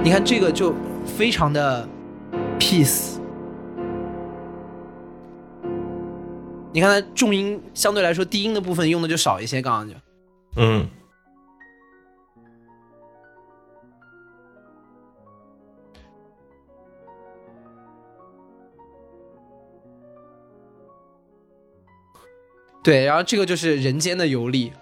[0.10, 0.74] 你看这个就
[1.06, 1.88] 非常的
[2.58, 3.20] peace。
[6.74, 9.94] 你看它重音相对来说低音的部分用的就少一些，刚刚就。
[10.56, 10.88] 嗯，
[22.82, 24.74] 对，然后这个就是人间的游历，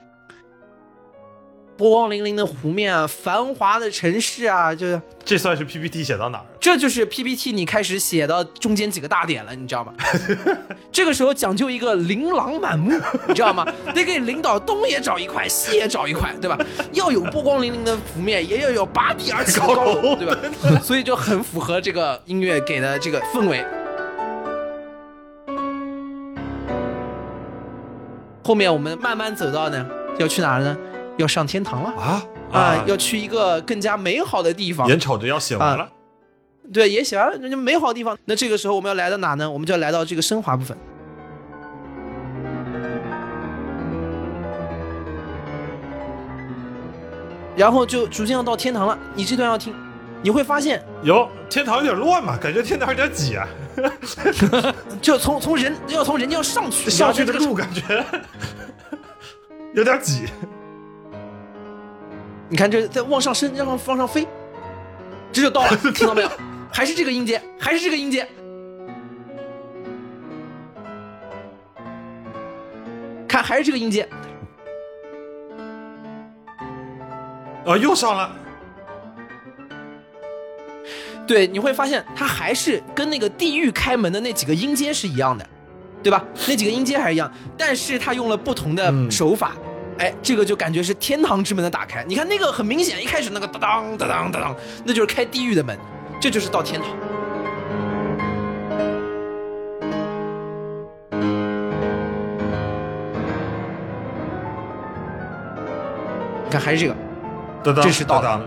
[1.78, 9.94] 波光粼粼的湖面啊繁华的城市啊就是这算是 ppt 写到哪儿这就是 ppt 你开始写到中间几个大点了你知道吗？
[10.92, 12.92] 这个时候讲究一个琳琅满目
[13.28, 13.66] 你知道吗？
[13.94, 16.58] 得给领导东也找一块西也找一块对吧？
[16.94, 20.36] 要有波光粼粼的湖面也要有拔地而起的高楼对吧？
[20.82, 23.63] 所以就很符合这个音乐给的这个氛围。
[28.44, 29.86] 后面我们慢慢走到呢
[30.20, 30.76] 要去哪儿呢？
[31.17, 32.84] 要上天堂了啊啊！
[32.88, 34.88] 要去一个更加美好的地方。
[34.88, 35.89] 眼瞅着要写完了，
[36.71, 38.17] 对，也写完了，那就美好的地方。
[38.25, 39.49] 那这个时候我们要来到哪呢？
[39.49, 40.77] 我们就要来到这个升华部分。
[47.56, 48.97] 然后就逐渐要到天堂了。
[49.15, 49.73] 你这段要听，
[50.21, 53.47] 你会发现，哟，天堂有点乱嘛，感觉天堂有点挤啊。
[55.01, 58.06] 就从从人要从人家要上去，上去的路感觉
[59.73, 60.25] 有点挤。
[62.50, 64.26] 你看，这在往上升，让它往上飞，
[65.34, 66.30] 这就到了， 听到没有？
[66.72, 68.28] 还是这个音阶，还是这个音阶。
[73.28, 74.08] 看，还是这个音阶。
[77.66, 78.34] 哦，又上了。
[81.28, 85.46] 对，你会发现它还是跟那个地狱开门的那几个音阶是一样的，
[86.02, 86.24] 对吧？
[86.48, 89.52] 那几个音阶还是一样，但是它用了不同的手法。
[90.00, 92.04] 哎，这个就感觉是天堂之门的打开。
[92.08, 94.56] 你看那个很明显，一开始那个当当当当当，
[94.86, 95.78] 那就是开地狱的门，
[96.22, 96.90] 这就是到天堂。
[106.46, 106.96] 你看还是这个。
[107.64, 108.42] 当当这是到当。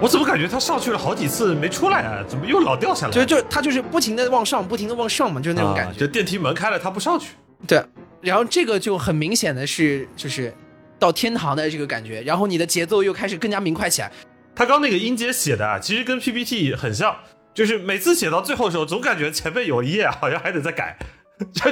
[0.00, 2.24] 我怎么感觉他上去了好几次没出来啊？
[2.26, 3.12] 怎么又老掉下来？
[3.12, 5.98] 就就他就是不停的往上，不停的往上嘛，就是那种感觉。
[6.00, 7.34] 就电梯门开了，他不上去。
[7.66, 7.82] 对，
[8.20, 10.52] 然后这个就很明显的是，就是
[10.98, 12.20] 到天堂的这个感觉。
[12.22, 14.12] 然后你的节奏又开始更加明快起来。
[14.54, 17.16] 他刚那个音节写的啊，其实跟 PPT 很像，
[17.54, 20.98] 就是每次写到最后的时候，总感觉前面有一页好像还得再改，
[21.38, 21.70] 就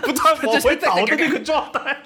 [0.00, 1.96] 不断往回倒的那个状态。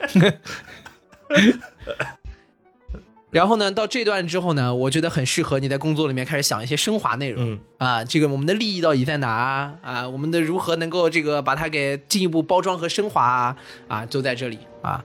[3.35, 7.51] 然后呢，到这段之后呢，我觉得很适合你在工作里面开始想一些升华内容。
[7.51, 10.09] 嗯啊，这个我们的利益到底在哪啊？
[10.09, 13.57] 我们的如何能够这个把它给进一步包装和升华啊？
[13.88, 15.05] 啊，都在这里啊。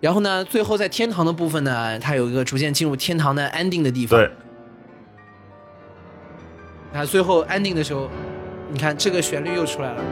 [0.00, 4.18] 然后呢，最后在天堂的部分呢，它有一个逐渐进入天堂的 ending 的地方。
[4.18, 4.28] 对。
[6.92, 8.10] 啊，最后 ending 的时候，
[8.72, 10.02] 你看这个旋律又出来了。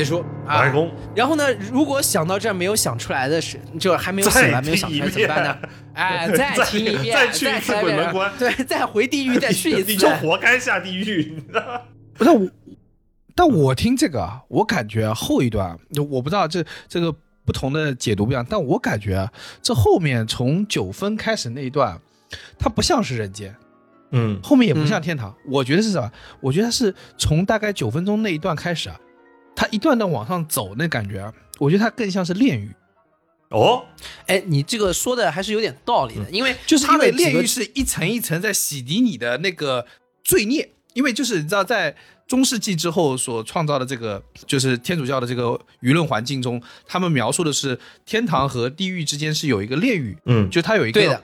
[0.00, 0.64] 结束啊！
[1.14, 1.44] 然后呢？
[1.70, 5.58] 如果想到这儿没有想出来的是，就还没有想完，没有想出来怎么办呢？
[5.92, 11.34] 哎， 再听一遍，再去一次鬼门关，对，再回地狱，再去一次， 你就活该下地狱。
[11.36, 11.82] 你知道
[12.14, 12.48] 不是我，
[13.34, 22.00] 但我听这个，我感觉后一段，我不知道这这个不同的解读不一样，但我感觉这后面从九分开始那一段，
[22.58, 23.54] 它不像是人间，
[24.12, 25.34] 嗯，后面也不像天堂。
[25.46, 26.10] 我觉得是什么？
[26.40, 28.98] 我觉得是从大概九分钟那一段开始啊。
[29.60, 32.70] 他一段段往上走，那感觉，我觉得它更像是炼狱。
[33.50, 33.84] 哦，
[34.26, 39.84] 哎，你这个说的还是有点道理的，因为就是因为炼狱是一层一层在洗涤你的那个
[40.24, 41.94] 罪孽，因为就是你知道，在
[42.26, 45.48] 中世纪之后所创造的这个，就是天主教的这个
[45.82, 51.22] 舆论环境中，他们描述的是天堂和地狱之间是有一个炼狱，嗯，就它有一个对的，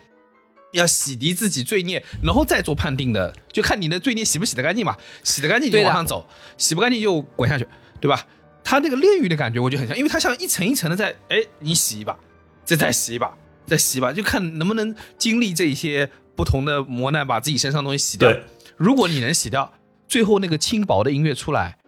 [0.75, 4.94] 要洗涤自己罪孽，然后再做判定的，就看你的罪孽洗不洗得干净嘛，
[5.25, 7.66] 洗得干净就往上走，洗不干净就滚下去。
[8.01, 8.27] 对吧？
[8.65, 12.19] 它那个炼狱的感觉，我觉得很像，因为它像一层一层的在，哎，你洗一把，
[12.65, 13.33] 再再洗一把，
[13.65, 18.33] 再洗一把，就看能不能经历这些不同的磨难，把自己身上东西洗掉。
[18.77, 19.73] 如果你能洗掉，
[20.09, 21.79] 最后那个轻薄的音乐出来，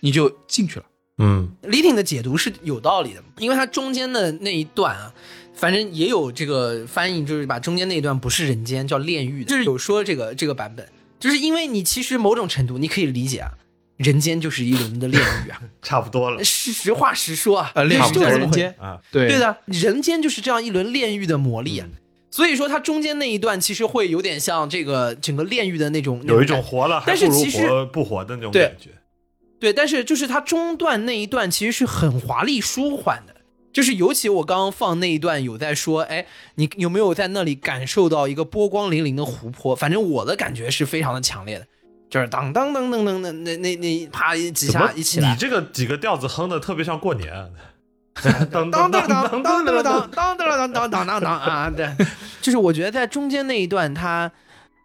[0.00, 0.84] 你就进去了。
[1.16, 5.14] 嗯，李挺的解读是有道理的，因为他中间的那一段啊，
[5.54, 10.86] 反正也有这个翻译，就是把中间那一段不是人间，叫炼狱，就是有说这个这个版本，
[11.18, 13.52] 就是因为你其实某种程度你可以理解啊。
[14.02, 16.42] 人间就是一轮的炼狱啊， 差不多了。
[16.42, 21.86] 实实话实说啊，呃，炼狱就是人间啊，对对的，人间就是这样一轮炼狱的磨砺啊。
[22.30, 28.90] 所以说，它中间那一段其实会有点像这个整个炼狱的那种，有一种活了，但是其实不活的那种感觉。
[29.58, 33.34] 对，但是就是它中段那一段其实是很华丽舒缓的，
[33.72, 39.76] 就是尤其我刚刚放那一段有在说，哎，你有没有在那里感受到一个波光粼粼的湖泊？
[39.76, 41.66] 反正我的感觉是非常的强烈的。
[42.10, 47.32] 就是当当当当当那那那那啪几下一起来，你这个几个调子哼的特别像过年。
[48.50, 51.70] 当当当当当当当当当当当当当啊！
[51.74, 51.88] 对，
[52.42, 54.30] 就是我觉得在中间那一段，它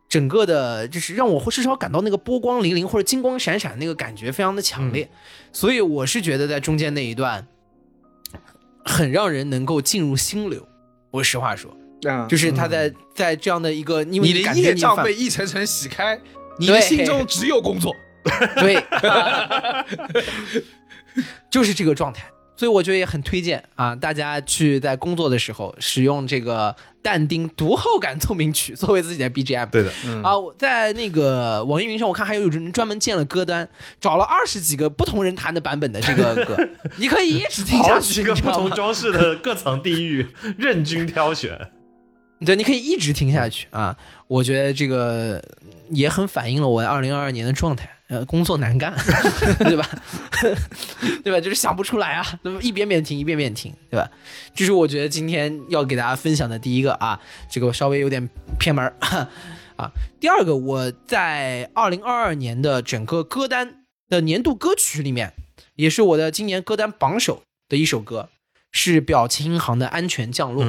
[0.07, 5.09] 整个的，就是让我至少感到那个波光粼粼或者金光闪闪那个感觉非常的强烈，
[5.51, 7.45] 所以我是觉得在中间那一段
[8.85, 10.65] 很让人能够进入心流。
[11.11, 11.75] 我实话说。
[12.07, 16.17] 啊就是他在在这样的一个，因为你的感觉你犯业障被一层层洗开，
[16.59, 17.95] 你的心中只有工作。
[18.55, 18.83] 对，
[21.49, 22.25] 就是这个状态。
[22.57, 29.69] 所以我觉得也很推荐啊，大家去在工作的时候使用这个但丁读后感奏鸣曲作为自己的 BGM。
[29.69, 29.91] 对的，
[30.23, 33.67] 啊，我在那个网易云上，我看还有人专门建了歌单，
[33.99, 36.57] 找了二十几个不同人弹的版本的这个歌，
[36.95, 40.25] 你可以一直听下好去，几个不同装饰的各层地域，
[40.57, 41.59] 任君挑选。
[42.45, 43.97] 对，你可以一直听下去啊。
[44.27, 45.43] 我觉得这个
[45.89, 47.89] 也很反映了我二零二二年的状态。
[48.07, 48.93] 呃，工作难干，
[49.65, 49.89] 对吧？
[51.23, 51.41] 对吧？
[51.41, 54.07] 就是想不出来啊，那么一遍遍听，一遍遍听，对吧？
[54.53, 57.19] 这是我觉得今天要给大家分享的第一个啊，
[57.49, 58.29] 这个稍微有点
[58.59, 58.95] 偏门儿
[59.75, 59.89] 啊。
[60.19, 63.77] 第二个，我在二零二二年的整个歌单
[64.07, 65.33] 的年度歌曲里面，
[65.73, 68.29] 也是我的今年歌单榜首的一首歌，
[68.71, 70.63] 是表情银行的《安全降落》。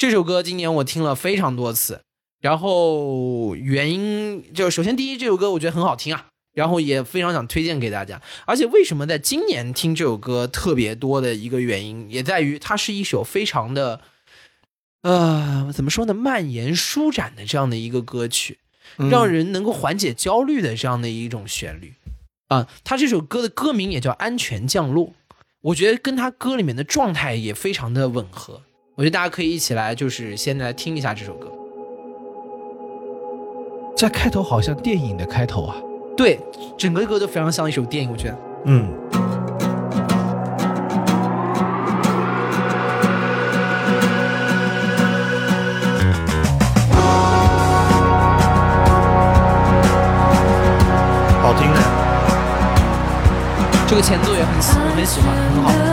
[0.00, 2.00] 这首歌今年我听了非常多次，
[2.40, 8.22] 然后原因就首先第一，这首歌我觉得很好听啊，然后也非常想推荐给大家。
[8.46, 14.00] 而且为什么在今年听这首歌特别多的一个原因，也在于它是一首非常的，
[15.02, 18.56] 呃，怎么说呢，蔓延舒展的这样的一个歌曲，
[19.10, 21.92] 让人能够缓解焦虑的这样的一种旋律
[22.48, 22.66] 啊。
[22.84, 25.08] 他这首歌的歌名也叫《安全降落》，
[25.60, 28.62] 我觉得跟他歌里面的状态也非常的吻合。
[29.00, 31.50] 我觉得大家可以一起来，就是先来听一下这首歌。
[33.96, 35.74] 这开头好像电影的开头啊。
[36.14, 36.38] 对，
[36.76, 38.36] 整个歌都非常像一首电影，我觉得。
[38.66, 38.88] 嗯，
[51.40, 51.80] 好听的。
[53.88, 55.89] 这个前奏也很喜，我很喜欢，很好。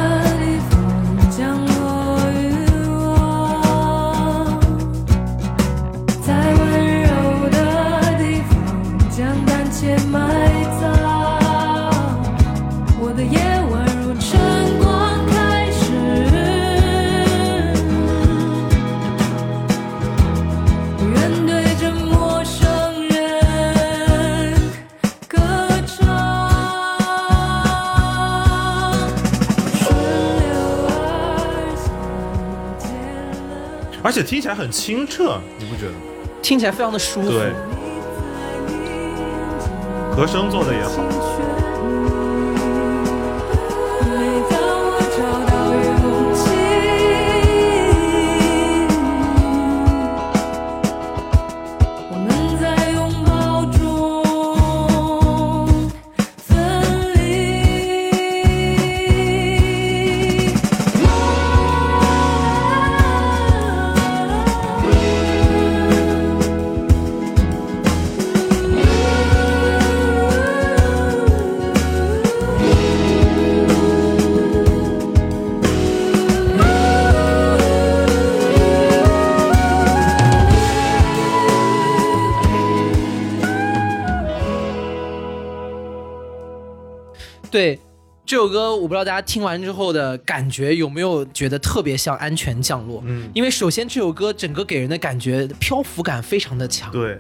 [34.18, 35.97] 且听起来很清澈，你不觉得吗？
[36.41, 37.30] 听起来非常的舒服。
[37.30, 37.51] 对，
[40.11, 41.26] 和声做的也好。
[87.49, 87.79] 对，
[88.25, 92.99] 这首歌我不知道大家听完之后的感觉有没有觉得特别像《安全降落》？
[93.05, 97.17] 嗯，因为首先这首歌整个给人的感觉漂浮感非常的强，对，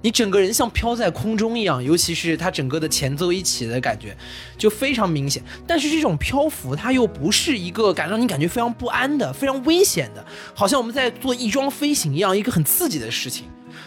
[0.00, 4.16] 你整个人像飘在空中一样，尤其是它整个的前奏一起的感觉，
[4.56, 5.42] 就非常明显。
[5.66, 10.24] 但是这种漂浮，它又不是一个感让你感觉非常不安的、非常危险的，
[10.54, 13.44] 好像我们在做翼装飞行一样，一个很刺激的事情。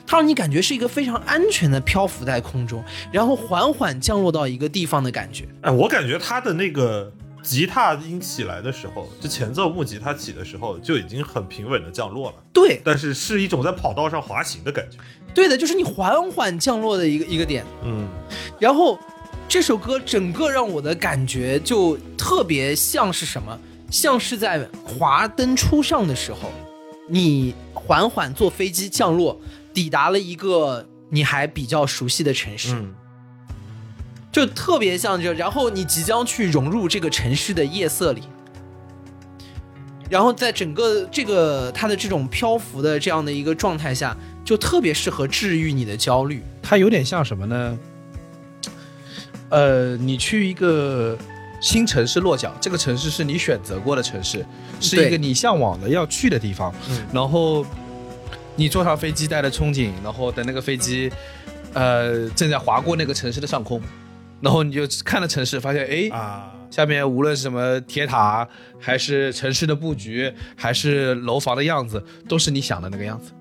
[0.10, 5.47] 它让你感觉是一个非常安全的漂浮在空中，然后缓缓降落到一个地方的感觉。
[5.62, 14.97] 哎，我感觉它的那个吉他音起来的时候，就前奏木吉他起的时候，就已经很平稳的降落了，对，但是是一种在跑道上滑行的感觉。
[15.32, 17.64] 对的，就是你缓缓降落的一个一个点。
[17.84, 18.07] 嗯，
[18.57, 18.97] 然后
[19.47, 23.55] 这首歌整个让我的感觉就特别像是什么？
[23.91, 26.49] 像是在华灯初上的时候，
[27.07, 29.39] 你缓缓坐飞机降落，
[29.74, 32.93] 抵达了一个你还比较熟悉的城市，嗯，
[34.32, 35.34] 就特别像这。
[35.34, 38.24] 然后你即将去融入这个城市的夜色里。
[40.09, 46.41] 然后在整个这个它的这种漂浮的这样的一个状态下，就特别适合治愈你的焦虑。
[46.63, 47.78] 它有点像什么呢？
[49.49, 51.15] 呃，你去一个
[51.61, 54.43] 新城市落脚，这个城市是你选择过的城市，
[54.80, 56.74] 是一个你向往的要去的地方。
[56.89, 57.63] 嗯然后
[58.60, 61.10] 你坐上飞机，带着憧憬，然后等那个飞机，
[61.74, 63.82] 呃，正在划过那个城市的上空，
[64.41, 68.45] 然后你就看了城市，发现哎，啊，下面无论是什么铁塔，
[68.78, 73.32] 还是城市的布局，还是楼房的样子，都是你想的那个样子。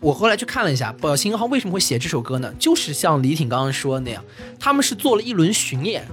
[0.00, 2.52] 我后来去看了一下，表情号为什么会写这首歌呢？
[2.58, 4.24] 就是像李挺刚刚说的那样，
[4.58, 6.04] 他们是做了一轮巡演，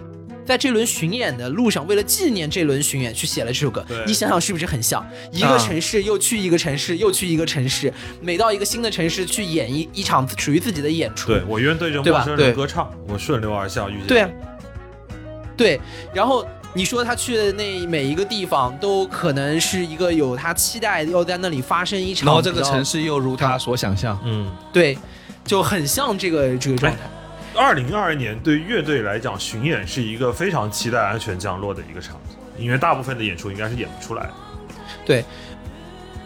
[0.45, 3.85] 在这轮巡演的路上，为了纪念这轮巡演，去写了这首歌。
[4.05, 5.05] 你想想是不是很像？
[5.31, 11.29] 一个城市又去一个城市，又去一个城市，每到一个新的城市去演一一场属于自己的演出。
[11.29, 14.07] 对我愿对着陌生歌唱，我顺流而下遇见。
[14.07, 14.29] 对啊，
[15.55, 15.81] 对，
[16.13, 24.97] 然后你说他去的那每一个地方，都可能是一个有他期待要在那里发生一场，然后这个城，市又如他所想象，嗯，对，
[25.45, 26.99] 就很像这个这个状态。
[27.55, 34.33] 二零二二年对乐队来讲，巡演是一个非常期待安全降落的一个场景，因为大部分的演出应该是演不出来的。
[35.05, 35.23] 对，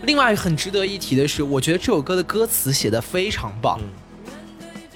[0.03, 3.79] 另外很值得一提的是，我觉得这首歌的歌词写的非常棒。
[3.81, 3.89] 嗯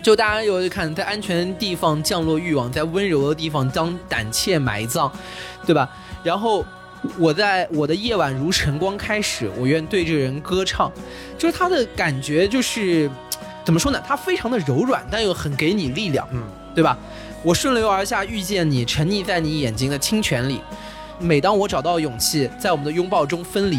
[0.04, 5.12] 就大家有看，在安全地方降落欲望，在温柔的地方将胆怯埋葬，
[5.64, 5.88] 对吧？
[6.24, 6.66] 然后
[7.20, 10.92] 我在我的夜晚如晨光开始，我愿对这人歌唱，
[11.38, 13.08] 就是他的感觉就是
[13.64, 14.01] 怎么说呢？
[14.05, 16.43] 它非常的柔软，但又很给你力量，嗯，
[16.74, 16.97] 对吧？
[17.43, 20.62] 我顺流而下遇见你，沉溺在你眼睛的清泉里。
[21.20, 23.78] 每当我找到勇气，在我们的拥抱中分离，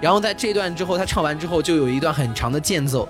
[0.00, 3.08] 然后在这段之后，他唱完之后就有一段很长的间奏，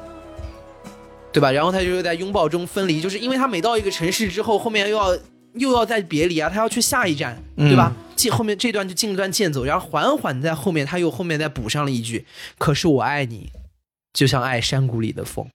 [1.32, 1.50] 对吧？
[1.50, 5.16] 然后他就是在拥抱中分离，就是因为他每到一个城市之后，后面又要
[5.54, 7.92] 又要再别离啊，他要去下一站，对吧？
[8.14, 12.26] 进后面这段就进一段间奏，然后缓缓在后面他又后面再补上了一句
[12.58, 13.50] ：“可是我爱你，
[14.12, 15.48] 就像爱山谷里的风。”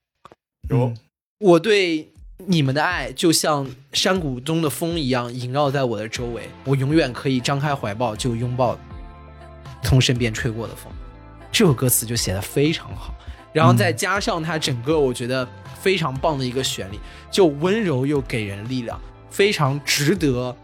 [0.68, 0.92] 有、
[1.38, 2.12] 我对
[2.46, 8.78] 你们的爱就像山谷中的风一样萦绕在我的周围，我永远可以张开怀抱就拥抱
[9.82, 10.92] 从身边吹过的风。
[11.52, 13.14] 这首歌词就写的非常好，
[13.52, 15.48] 然后再加上它整个我觉得
[15.80, 16.98] 非常棒的一个旋律，
[17.30, 19.00] 就温柔又给人力量，
[19.30, 20.56] 非常值得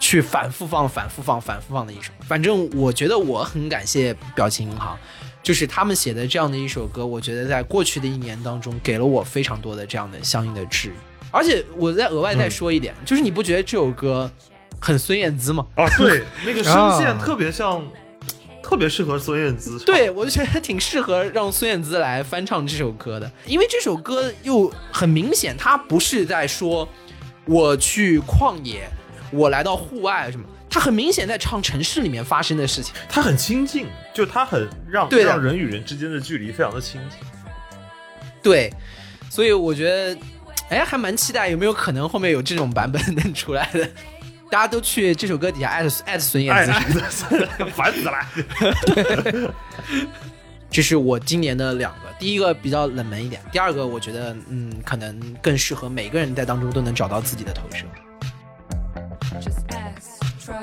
[0.00, 2.10] 去反复放、反复放、反复放的一首。
[2.22, 4.98] 反正我觉得我很感谢表情银行，
[5.42, 10.92] 就是他们写的这样的一首歌，我觉得在过去的一年当中，给了我非常多的这样的相应的治愈。
[11.30, 14.30] 而且我再额外再说一点，就是你不觉得这首歌
[14.80, 15.66] 很孙燕姿吗？
[15.76, 17.86] 啊，对， 那个声线啊特别像，
[18.62, 19.78] 特别适合孙燕姿。
[19.84, 26.88] 对，我就觉得挺适合让孙燕姿来翻唱这首歌的，因为这首歌又很明显，它不是在说
[27.46, 28.90] 我去旷野，
[29.30, 32.94] 我来到户外什么，它很明显在唱城市里面发生的事情。
[33.08, 37.18] 他很亲近，就他很让对让人与人之间的距离非常的亲近。
[38.40, 38.72] 对，
[39.28, 40.16] 所以我觉得，
[40.70, 43.86] 哎，还蛮期待有没有可能后面有这种版本能出来的。
[44.50, 49.52] 大家都去这首歌底下艾特艾特孙燕哎姿，哎， 烦死了！
[50.68, 57.84] 这是我今年的两个，第一个比较冷门一点，第二个我觉得嗯，可能更适合每个人在当中都能找到自己的投射。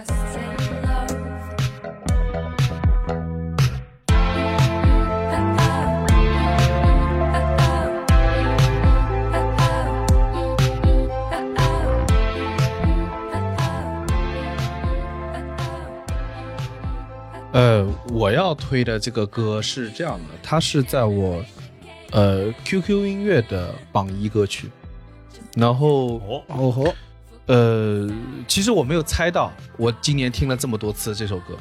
[17.54, 21.42] 呃，我要推的这个歌是这样的，它是在我
[22.12, 24.70] 呃 QQ 音乐的榜一歌曲，
[25.56, 26.94] 然后哦，哦吼，
[27.48, 28.10] 呃，
[28.48, 31.58] 其实我没有猜到，我今年听了这么多次这首歌。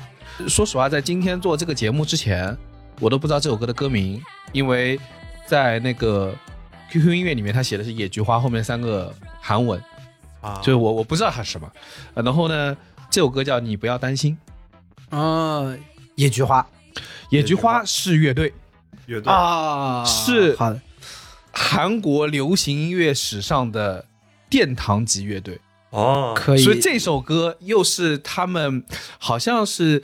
[0.48, 2.56] 说实话，在今天做这个节目之前，
[3.00, 4.20] 我都不知道这首歌的歌名，
[4.52, 4.98] 因为
[5.46, 6.34] 在那个
[6.90, 9.80] QQ 音乐里面，它写的是野菊花后面三个韩文，
[10.40, 11.70] 啊，就是我我不知道它是什么。
[12.14, 12.76] 呃然后呢，
[13.08, 14.36] 这首歌叫《你不要担心》，
[15.16, 15.72] 啊，
[16.16, 16.66] 野菊花
[17.30, 18.52] 野菊花是乐队，
[19.06, 20.80] 乐队啊，是好的，
[21.52, 24.04] 韩国流行音乐史上的
[24.50, 25.60] 殿堂级乐队。
[25.96, 28.84] 哦，可以，所以这首歌又是他们
[29.18, 30.02] 好像是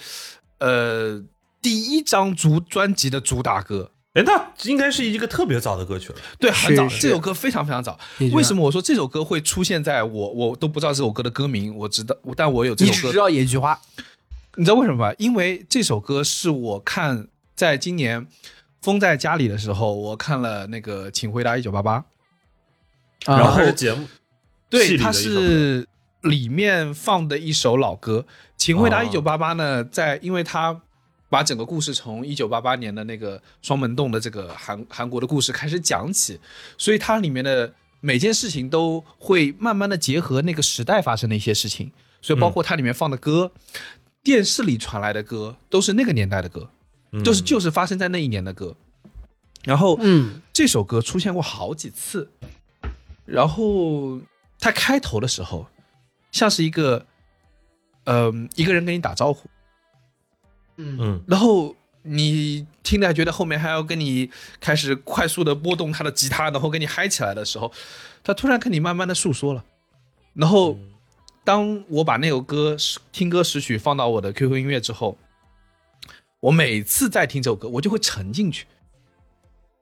[0.58, 1.22] 呃
[1.60, 6.18] 第一张主专辑的主打歌，哎，那应该是一个特别早的歌曲了。
[6.38, 7.98] 对，很早，这首歌非常非常早。
[8.32, 13.78] 为什么我说这首歌会出现在我我都不知道这首歌的歌名，我知道，但我有这首歌，你只知道野菊花。
[14.56, 15.14] 你知道为什么吗？
[15.18, 18.26] 因为这首歌是我看在今年
[18.82, 21.98] 封在家里的时候，我看了那个《请回答一九八八》，
[23.32, 24.08] 啊然后节目，戏
[24.72, 25.86] 对，它是
[26.22, 28.24] 里面放的一首老歌。
[28.56, 30.80] 请回答哦一九八八呢，在因为它
[31.28, 36.40] 把整个故事从一九八八年的那个双门洞的这个韩韩国的故事开始讲起，
[36.78, 41.92] 所以它里面的每件事情都会慢慢的结合那个时代发生的一些事情，
[42.22, 43.52] 所以包括它里面放的歌，
[44.22, 46.70] 电视里传来的歌都是那个年代的歌，
[47.10, 48.74] 嗯就是就是发生在那一年的歌。
[49.64, 52.28] 然后，嗯，这首歌出现过好几次，
[53.24, 54.18] 然后
[54.62, 55.66] 它开头的时候
[56.30, 57.04] 像是一个
[58.04, 59.48] 呃，一个人跟你打招呼，
[60.76, 60.96] 嗯。
[61.00, 61.24] 嗯。
[61.26, 67.72] 然后你听着觉得后面还要跟你开始快速的拨动他的吉他，然后跟你嗨起来的时候，
[68.22, 69.64] 他突然跟你慢慢的诉说了。
[70.34, 70.78] 然后，
[71.42, 72.76] 当我把那首歌
[73.10, 75.18] 听歌识曲放到我的 QQ 音乐之后，
[76.38, 78.66] 我每次再听这首歌，我就会沉进去，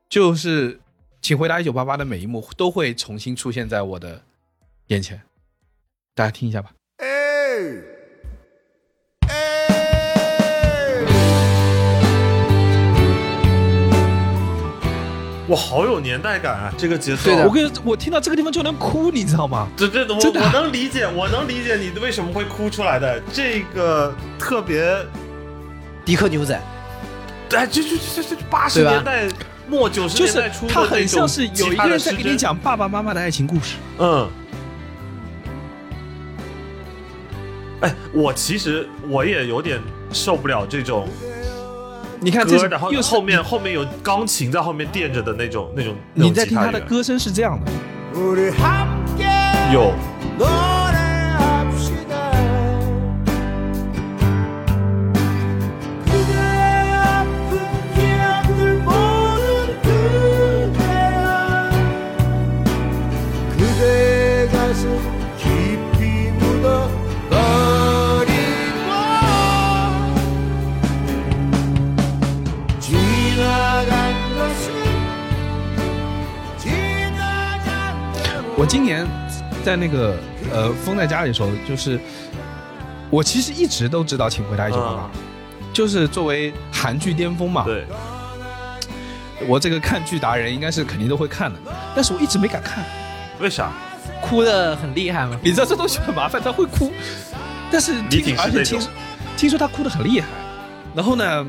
[0.09, 0.75] 就是
[1.21, 4.23] 《请回答一九八八》的每一幕都会重新出现在我的
[4.91, 5.21] 眼前。
[6.17, 6.71] 大家听一下吧。
[6.99, 7.81] Hey!
[15.47, 16.75] 哇，好有年代感啊！
[16.77, 19.69] 这个节奏，对的我跟我听到这个地方就能哭，你知道吗？
[19.77, 23.21] 这这我我能理解，我能理解你为什么会哭出来的。
[23.33, 24.97] 这个特别，
[26.05, 26.61] 迪克牛仔，
[27.53, 29.29] 哎，这这这这八十年代
[29.69, 33.77] 末九十就是年代初的他很像是有一个人在给你，讲爸爸妈妈的爱情故事。
[34.01, 34.29] 嗯。
[37.81, 39.81] 哎，我其实我也有点
[40.13, 41.09] 受不了这种，
[42.21, 45.95] 你看歌，然后后面后面有钢琴在后面垫着的那种那种。
[46.15, 47.73] 你在听他的歌声是这样的，
[49.73, 49.93] 有。
[78.61, 79.07] 我今年
[79.65, 80.15] 在那个
[80.53, 81.99] 呃封在家里的时候，就是
[83.09, 85.11] 我其实一直都知道《请回答一九八八》，
[85.73, 87.87] 就是作为韩剧巅峰嘛，对，
[89.49, 91.59] 我这个看剧达人应该是肯定都会看的，
[91.95, 92.85] 但是我一直没敢看。
[93.41, 93.73] 为啥？
[94.21, 95.39] 哭的很厉害吗？
[95.43, 96.93] 你知道这东西很麻烦，他会哭，
[97.71, 98.91] 但是听而且听说
[99.39, 100.27] 听说他哭的很厉害。
[100.95, 101.47] 然后呢，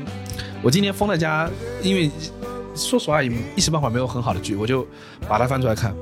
[0.62, 1.46] 我今年封在家，
[1.82, 2.10] 因为
[2.74, 4.86] 说实话也一时半会儿没有很好的剧，我就
[5.28, 5.94] 把它翻出来看。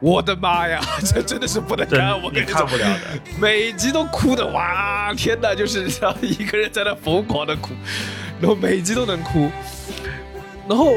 [0.00, 3.00] 我的妈呀， 这真的是不能真看，我跟你你说，看不了的。
[3.38, 7.70] 每集都哭的哇，天哪，就是像一个人在那疯狂的哭，
[8.40, 9.50] 然后每集都能哭。
[10.68, 10.92] 然后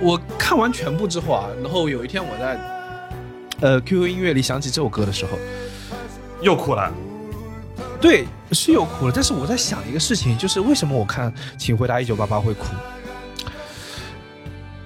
[0.00, 2.60] 我看完全部之后啊，然后有一天我在
[3.60, 5.38] 呃 QQ 音乐里想起这首歌的时候，
[6.42, 6.92] 又哭了。
[8.00, 12.66] 对，是又哭了，但是我在想一个事情，就是为什么我看《请回答一九八八》会哭？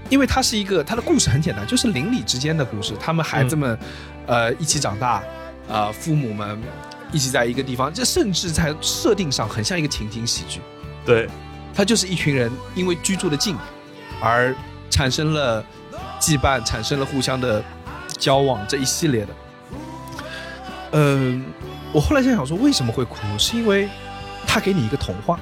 [0.09, 3.79] 因为它是一个，它的故事很简单，就是邻里之间的故事，他们孩子们，
[4.27, 5.23] 呃，一起长大，
[5.69, 6.61] 呃，父母们
[7.13, 10.61] 一起在一个地方，这甚至在设定上很像一个情景喜剧。
[11.05, 11.29] 对，
[11.75, 13.57] 它就是一群人因为居住的近，
[14.21, 14.55] 而
[14.91, 15.65] 产生了
[16.21, 17.63] 羁绊，产生了互相的
[18.17, 19.29] 交往这一系列的。
[20.93, 21.45] 嗯、
[21.93, 23.19] 我后来在想说，为什么会哭？
[23.39, 23.89] 是因为
[24.47, 25.39] 他给你一个童话，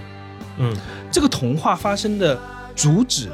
[0.57, 0.75] 嗯，
[1.13, 2.39] 这个童话发生的
[2.75, 3.31] 主旨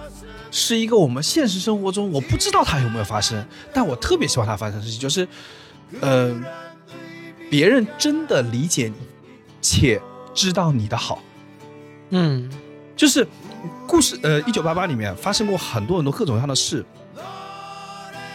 [0.50, 5.26] 是一个我们现实生活中我不知道它有没有发生，但我特别希望它发生的事情，就是，
[6.00, 6.34] 呃，
[7.48, 8.94] 别人真的理解你，
[9.60, 10.00] 且
[10.34, 11.22] 知道你的好。
[12.10, 12.50] 嗯，
[12.96, 13.26] 就是
[13.86, 16.84] 故事，呃，一九八八里面发生过很多很多各种各样的事，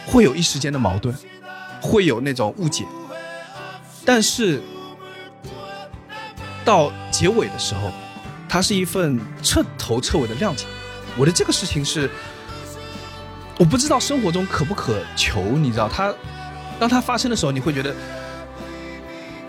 [0.06, 1.14] 会有一时间的矛盾，
[1.82, 2.86] 会有那种误解，
[4.04, 4.62] 但是
[6.64, 7.92] 到结尾的时候，
[8.48, 10.64] 它是一份彻头彻尾的谅解。
[11.16, 12.10] 我的这个事情是，
[13.58, 16.14] 我不知道生活中可不可求，你知道，它
[16.78, 17.94] 当它发生的时候，你会觉得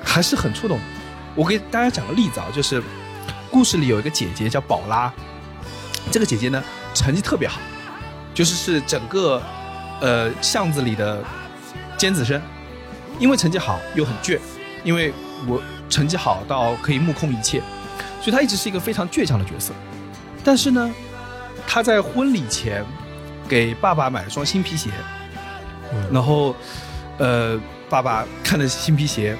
[0.03, 0.79] 还是很触动。
[1.35, 2.81] 我给大家讲个例子啊，就是
[3.51, 5.13] 故事里有一个姐姐叫宝拉，
[6.09, 6.63] 这个姐姐呢
[6.93, 7.59] 成绩特别好，
[8.33, 9.41] 就是是整个
[9.99, 11.23] 呃巷子里的
[11.97, 12.41] 尖子生，
[13.19, 14.39] 因为成绩好又很倔，
[14.83, 15.13] 因为
[15.45, 17.61] 我成绩好到可以目空一切，
[18.21, 19.73] 所以她一直是一个非常倔强的角色。
[20.43, 20.89] 但是呢，
[21.67, 22.83] 她在婚礼前
[23.47, 24.89] 给爸爸买了双新皮鞋，
[26.11, 26.55] 然后
[27.19, 27.59] 呃
[27.89, 29.37] 爸爸看着新皮鞋。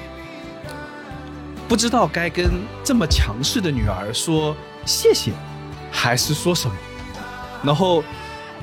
[1.66, 2.46] 不知道该跟
[2.82, 4.56] 这么强势的女儿说
[4.86, 5.32] 谢谢，
[5.92, 6.74] 还是说什么。
[7.62, 8.02] 然后，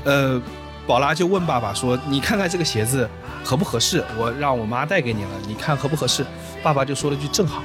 [0.02, 0.42] 呃，
[0.88, 3.08] 宝拉就问爸爸说：“你看看这个鞋子
[3.44, 4.04] 合不合适？
[4.18, 6.26] 我让我妈带给你了，你看合不合适？”
[6.64, 7.62] 爸爸就说了句：“正好。”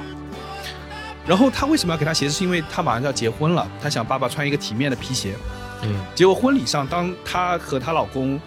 [1.26, 2.32] 然后他为什么要给他鞋子？
[2.32, 5.34] 是因为他马上就要结婚了，他想爸爸穿一个体面的皮鞋。
[5.82, 8.40] 嗯，结果婚礼上，当她和她老公，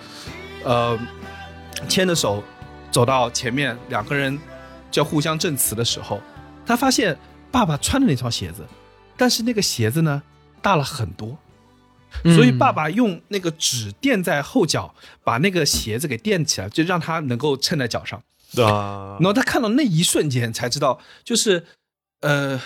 [0.64, 0.98] 呃，
[1.88, 2.44] 牵着手
[2.92, 4.40] 走到前面，两个人
[4.90, 6.22] 就要互相证词的时候，
[6.66, 7.18] 她发现
[7.52, 8.66] 爸爸穿的那双鞋子，
[9.18, 10.24] 但是那个鞋子呢
[10.62, 11.38] 大了很多，
[12.24, 18.18] 所以爸爸用那个纸垫在后脚，把那个鞋子给垫起来，就让他能够衬在脚上。
[18.64, 19.18] 啊。
[19.20, 21.66] 然，后他看到那一瞬间才知道，就是
[22.22, 22.62] 呃，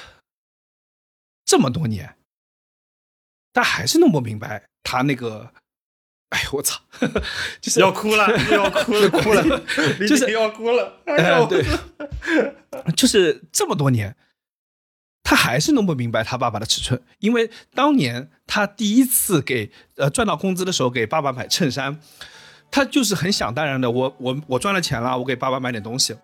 [1.45, 2.15] 这么多年，
[3.59, 5.51] 他还是弄不明白他那个，
[6.29, 6.79] 哎呦我操，
[7.59, 9.43] 就是要哭了，要哭了，哭了
[10.07, 11.01] 就是要哭了。
[11.03, 11.65] 哎哎呦，对，
[12.95, 14.15] 就是这么多年，
[15.23, 21.99] 他还是弄不明白他爸爸的尺寸，因为当年他第一次给呃赚到工资的时候给爸爸买衬衫，
[22.71, 26.15] 他就是很想当然的，我我我赚了钱了，我给爸爸买点东西。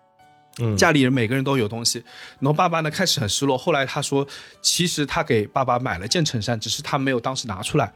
[0.58, 2.02] 嗯家里人每个人都有东西，
[2.40, 4.26] 然后爸爸呢开始很失落，后来他说，
[4.62, 7.92] 其实他给爸爸买了件衬衫，只是他没有当时拿出来。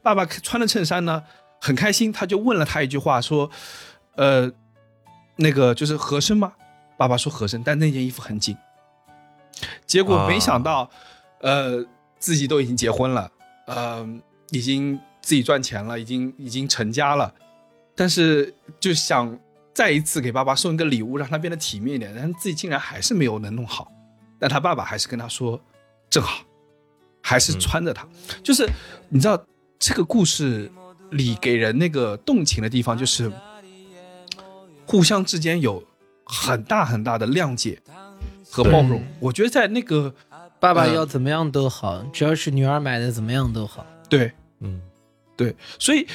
[0.00, 1.22] 爸爸穿了衬衫呢，
[1.60, 3.50] 很开心，他就问了他一句话，说，
[4.14, 4.50] 呃，
[5.36, 6.52] 那个就是合身吗？
[6.96, 8.56] 爸爸说合身，但那件衣服很紧。
[9.84, 10.88] 结果没想到，
[11.40, 11.84] 呃，
[12.20, 13.30] 自己都已经结婚了，
[13.66, 14.08] 呃，
[14.50, 17.34] 已经自己赚钱了，已经已经成家了，
[17.96, 19.36] 但是就想
[19.74, 23.90] 再一次给爸爸送一个礼物，让他变得体面一点，但是自己竟然还是没有能弄好。
[24.38, 25.60] 但他爸爸还是跟他说，
[26.08, 26.44] 正好，
[27.20, 28.06] 还是穿着它。
[28.42, 28.68] 就是
[29.08, 29.44] 你知道
[29.78, 30.70] 这个故事
[31.10, 33.30] 里给人那个动情的地方，就是
[34.86, 35.82] 互相之间有
[36.24, 37.80] 很大很大的谅解
[38.50, 39.02] 和包容。
[39.18, 40.14] 我觉得在那个
[40.60, 43.84] 爸爸嗯要怎么样都好，只要是女儿买的怎么样都好。
[44.08, 44.80] 对嗯，
[45.36, 46.06] 对，所以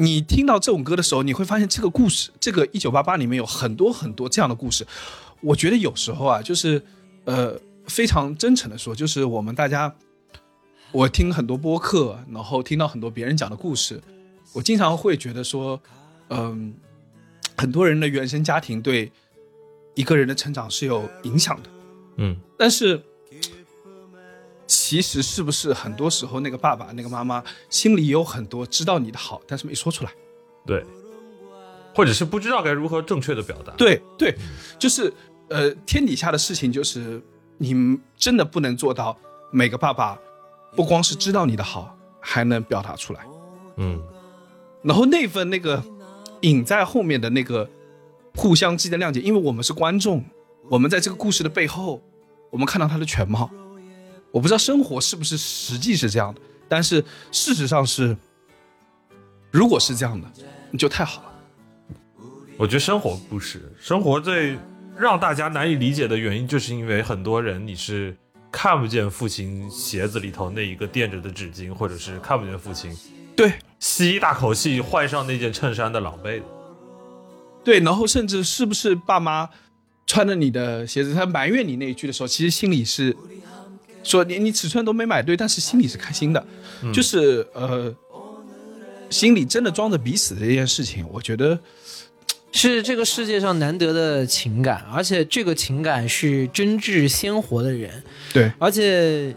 [0.00, 4.86] 你听到这种歌的时候，你会发现这个故事，这个《一九八八》里面有很多很多这样的故事。
[5.42, 6.82] 我觉得有时候啊，就是
[7.26, 9.94] 呃，非常真诚的说，就是我们大家，
[10.90, 14.00] 我听很多播客，然后听到很多别人讲的故事，
[14.54, 15.78] 我经常会觉得说，
[16.28, 16.72] 嗯、
[17.58, 19.12] 很多人的原生家庭对
[19.94, 21.70] 一个人的成长是有影响的。
[22.16, 23.02] 嗯，但是，
[24.70, 30.12] 其实是不是很多时候那个爸爸、那个妈妈心里有很多知道你的好，但是没说出来？
[30.64, 30.84] 对，
[31.92, 34.32] 或者是不知道该如何正确的表达。，对对，
[34.78, 35.12] 就是
[35.48, 37.20] 呃，天底下的事情就是
[37.58, 39.18] 你真的不能做到
[39.50, 40.16] 每个爸爸
[40.76, 43.26] 不光是知道你的好，还能表达出来。
[43.76, 44.00] 嗯，
[44.84, 45.82] 然后那份那个
[46.42, 47.68] 隐在后面的那个
[48.36, 50.24] 互相之间的谅解，因为我们是观众，
[50.68, 52.00] 我们在这个故事的背后，
[52.50, 53.50] 我们看到他的全貌。
[54.32, 58.16] 我不知道生活是不是实际是这样的，但是事实上是，
[59.50, 60.30] 如果是这样的，
[60.70, 61.28] 你就太好了。
[62.56, 64.56] 我觉得生活不是生活最
[64.96, 68.14] 让大家难以理解的原因，就是因为很多人你是
[68.52, 72.94] 看不见父亲鞋子里头那一个垫着的纸巾，或者是看不见父亲
[73.34, 76.44] 对吸一大口气换上那件衬衫的狼狈的。
[77.64, 79.48] 对，然后甚至是不是爸妈
[80.06, 83.16] 穿着你的鞋子，他埋怨你那一句的时候，其实心里是
[84.02, 86.46] 说你你尺寸都没买对，但是心里是开心的，
[86.92, 87.94] 就是呃，
[89.10, 91.58] 心里真的装着彼此的这件事情，我觉得
[92.52, 98.50] 是这个世界上难得的情感，而且这个情感是真挚鲜活的人，对。
[98.58, 99.36] 而且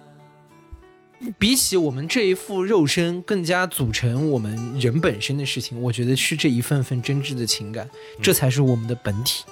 [1.37, 7.89] 比起我们这一副肉身更加组成我们人本身的事情，我觉得是这一份份真挚的情感，
[8.21, 9.43] 这才是我们的本体，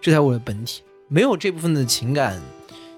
[0.00, 0.82] 这才是我的本体。
[1.08, 2.40] 没有这部分的情感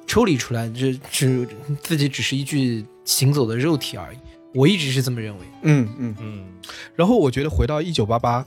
[0.07, 1.49] 抽离出来，这只
[1.83, 4.19] 自己只是一具行走的肉体而已。
[4.55, 5.41] 我一直是这么认为。
[5.63, 6.17] 嗯嗯。
[6.21, 6.45] 嗯，
[6.95, 8.45] 然后我觉得回到一九八八，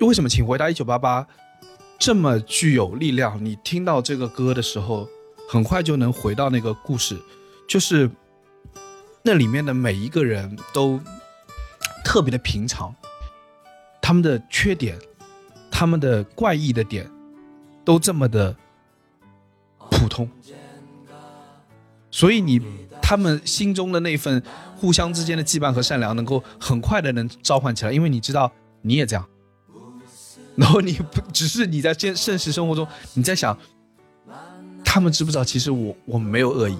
[0.00, 1.26] 为什么请回答一九八八
[1.98, 3.42] 这么具有力量？
[3.44, 5.08] 你听到这个歌的时候，
[5.48, 7.20] 很快就能回到那个故事，
[7.68, 8.10] 就是
[9.22, 10.98] 那里面的每一个人都
[12.04, 12.94] 特别的平常，
[14.00, 14.98] 他们的缺点，
[15.70, 17.10] 他们的怪异的点，
[17.84, 18.56] 都这么的
[19.90, 20.28] 普通，
[22.14, 22.62] 所以你
[23.02, 24.40] 他们心中的那份
[24.76, 28.52] 互相之间的羁绊和善良，能够很快的能召唤起来，因为你知道
[28.82, 29.26] 你也这样，
[30.54, 33.58] 然后你不只是你在现现实生活中你在想，
[34.84, 36.78] 他们知不知道其实我我们没有恶意，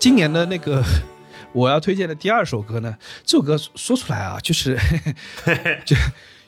[0.00, 0.82] 今年的那个
[1.52, 4.76] 我要推荐的第二首歌呢，这首歌说出来啊，就是
[5.86, 5.96] 就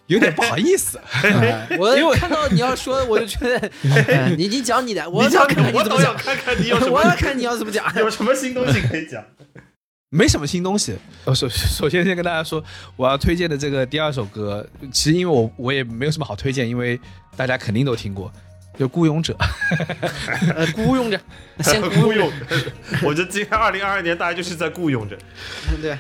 [0.07, 1.01] 有点不好意思。
[1.23, 3.71] 哎 我看到你要说，我就觉得，
[4.09, 7.85] 哎你你讲你的，我要看看你我倒怎么讲，想看看你有什么我要看你要怎么讲。
[7.97, 9.23] 有什么新东西可以讲。
[10.11, 10.95] 没什么新东西。
[11.25, 12.63] 呃，首首先先跟大家说，
[12.97, 16.99] 我要推荐的这个第二首歌，其实因为我我也没有什么好推荐，因为
[17.37, 18.33] 大家肯定都听过，
[18.79, 19.35] 就《孤勇者》。
[20.55, 21.19] 呃，雇佣者，
[21.61, 22.33] 先雇佣雇佣，
[23.03, 25.19] 我觉得今年二零二二年大家就是在雇佣着。
[25.83, 25.99] 对，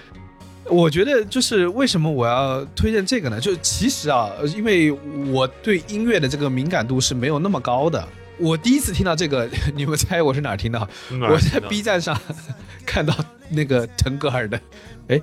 [0.66, 3.40] 我觉得就是为什么我要推荐这个呢？
[3.40, 4.92] 就其实啊，呃因为
[5.32, 8.07] 我对音乐的这个敏感度是没有那么高的。
[8.39, 10.89] 我第一次听到这个， 你们猜我是哪儿听到？
[11.11, 12.18] 我在 B 站上
[12.84, 13.14] 看到
[13.49, 14.61] 那个腾格尔的，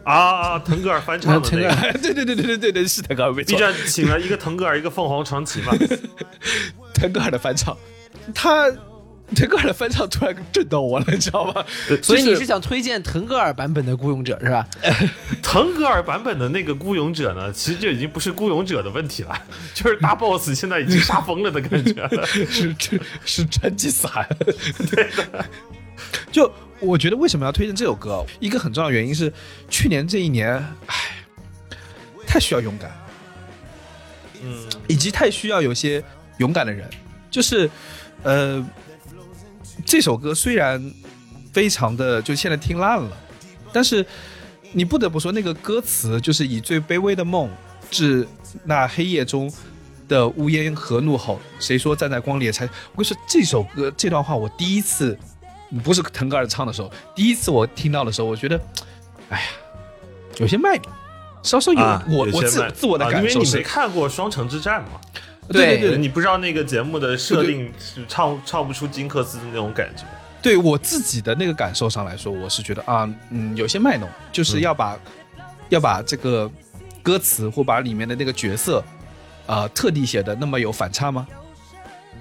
[0.03, 1.81] 啊啊，腾格尔翻唱的腾格那个。
[1.87, 5.73] 尔，对对对对对对对，是腾格尔没 B，站请了一个腾格尔，一个凤凰传奇嘛。
[6.93, 7.77] 腾格尔的翻唱，
[8.33, 8.71] 他
[9.35, 11.65] 腾格尔的翻唱突然震到我了，你知道吗？
[12.03, 14.67] 所以你是想推荐腾格尔版本的《孤勇者》是吧？
[15.41, 19.41] 腾格尔版本的那个孤勇者呢，其实就已经不是孤勇者的问题了，
[19.73, 22.25] 就是大 boss 现在已经杀疯了的感觉了。
[22.27, 24.27] 是是是成吉思汗。
[24.91, 25.45] 对的，
[26.31, 28.23] 就我觉得为什么要推荐这首歌？
[28.39, 29.31] 一个很重要的原因是，
[29.69, 30.53] 去年这一年，
[30.87, 30.95] 唉，
[32.27, 32.91] 太需要勇敢，
[34.43, 36.03] 嗯，以及太需要有些
[36.37, 36.87] 勇敢的人。
[37.31, 37.67] 就是，
[38.21, 38.63] 呃，
[39.85, 40.91] 这首歌虽然
[41.51, 43.11] 非常的就现在听烂了，
[43.71, 44.05] 但是
[44.71, 47.49] 你不得不说，那个歌词就是以最卑微的梦
[47.91, 48.27] 致
[48.63, 49.51] 那黑夜中
[50.07, 51.39] 的乌烟和怒吼。
[51.59, 52.65] 谁说站在光里也才？
[52.65, 55.17] 我跟你说，这首歌这段话，我第一次
[55.83, 58.59] 不是腾格尔唱的时候，第一次我听到的时候，我觉得，
[59.29, 59.45] 哎呀，
[60.37, 60.85] 有些卖弄，
[61.43, 64.99] 稍稍有、啊我我自自我的啊因为你感受是，没看过《双城之战》嘛，
[65.49, 70.03] 对对对你不知道那个节目的设定是唱唱不出金克斯的那种感觉。
[70.41, 74.99] 对我自己的那个感受上来说，我是觉得啊，嗯，有些卖弄，就是要把、
[75.69, 76.51] 要把这个
[77.01, 78.83] 歌词或把里面的那个角色，
[79.45, 81.25] 啊、特地写的那么有反差吗？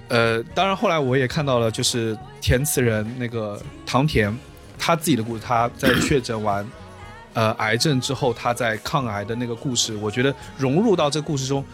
[0.07, 4.33] 呃，当然后来我也看到了，就是填词人那个唐田，
[4.77, 6.65] 他自己的故事，他在确诊完
[7.33, 11.65] 呃癌症之后，他在抗癌的那个故事，我觉得融入到这个故事中，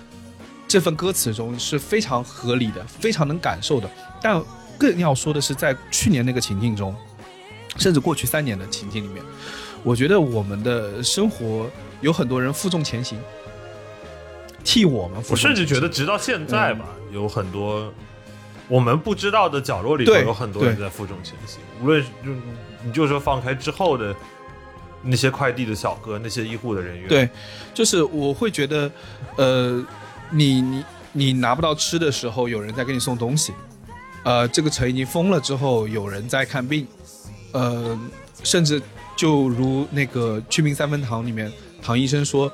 [0.70, 3.90] 这份歌词中是非常合理的，非常能感受的。
[4.22, 4.40] 但
[4.78, 6.96] 更要说的是，在去年那个情境中，
[7.78, 9.24] 甚至过去三年的情境里面，
[9.84, 11.68] 我觉得我们的生活
[12.02, 13.20] 有很多人负重前行，
[14.64, 17.92] 替我们负我甚至觉得，直到现在吧，有很多
[18.68, 21.60] 我们不知道的角落里头，有很多人在负重前行。
[21.82, 22.32] 无论是就
[22.86, 24.16] 你就说放开之后的
[25.02, 27.28] 那些快递的小哥，那些医护的人员，对，
[27.74, 28.92] 就是我会觉得，
[29.38, 29.84] 呃，
[30.32, 33.54] 你你你拿不到吃的时候，有人在给你送东西，
[34.24, 36.88] 呃，这个城已经封了之后，有人在看病，
[37.52, 38.00] 呃，
[38.44, 38.82] 甚至
[39.16, 41.52] 就如那个《去病三分堂》里面，
[41.82, 42.52] 唐医生说，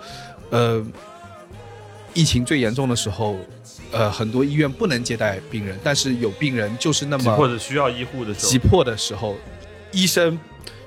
[0.49, 0.84] 呃，
[2.13, 3.36] 疫情最严重的时候，
[3.91, 9.36] 呃，很多医院不能接待病人，但是有病人就是那急么迫的需要医护的时候，急迫的时候，
[9.91, 10.39] 医生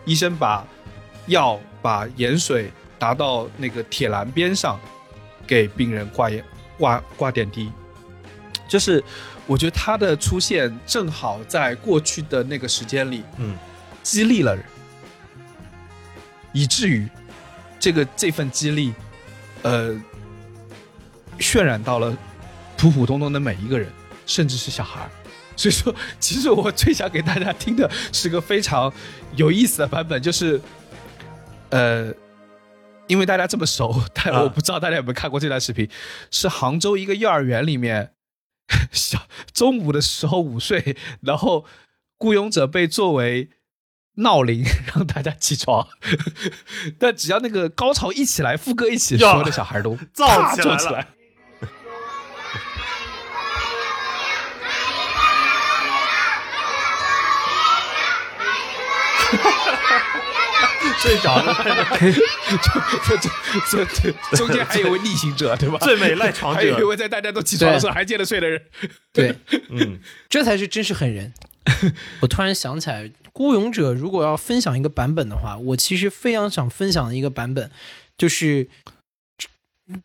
[0.04, 0.66] 医生把
[1.26, 4.80] 药把盐水打到那个铁栏边上，
[5.46, 6.42] 给病人挂盐
[6.78, 7.70] 挂挂点滴，
[8.68, 9.02] 就是
[9.46, 13.56] 我觉得他的出现正好在过去的那个时间里嗯，
[14.02, 14.64] 激励了人，
[16.52, 17.08] 以至于
[17.80, 18.94] 这个这份激励，
[19.62, 19.94] 呃，
[21.38, 22.16] 渲染到了
[22.76, 23.90] 普普通通的每一个人，
[24.24, 25.10] 甚至是小孩儿。
[25.56, 28.92] 所以说，其实我最想给大家听的是个非常
[29.34, 30.60] 有意思的版本，就是，
[31.70, 32.14] 呃，
[33.08, 34.42] 因为大家这么熟， 但啊。
[34.42, 35.90] 我不知道大家有没有看过这段视频，
[36.30, 38.12] 是杭州一个幼儿园里面，
[38.92, 41.64] 小中午的时候午睡，然后
[42.18, 43.50] 雇佣者被作为
[44.16, 45.88] 闹铃 让大家起床，
[46.98, 50.76] 但只要那个高潮一起来，副歌一起，所有的小孩都燥啪起来了。
[50.76, 51.06] 坐起来。
[60.98, 61.54] 睡着了，
[62.00, 65.78] 这这这这中间还有位逆行者，对吧？
[65.80, 68.60] 最美赖床者还有一，位在大家都起床的时候还接着睡的人。
[69.12, 69.34] 对，
[69.70, 71.32] 嗯，这才是真是狠人。
[72.20, 77.70] 我突然想起来，《孤勇者》如果要分享一个版本的话，我其实非常想分享的一个版本，
[78.16, 78.68] 就是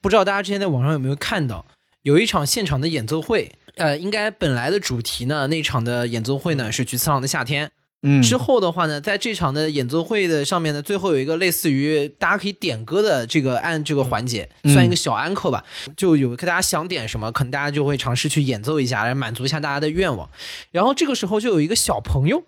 [0.01, 1.66] 不知道大家之前在网上有没有看到，
[2.01, 3.51] 有一场现场的演奏会。
[3.76, 7.72] 呃，应该本来的主题呢，那场的演奏会呢是菊次郎的夏天。
[8.04, 15.64] 嗯之后的话呢，在这场的演奏会的上面呢，最后有一个类似于大家可以点歌的这个按这个环节，嗯算一个小安扣吧。
[15.97, 20.30] 就有大家想点什么，可能大家就会尝试去演奏一下，来满足一下大家的愿望。
[20.72, 22.43] 然后这个时候就有一个小朋友，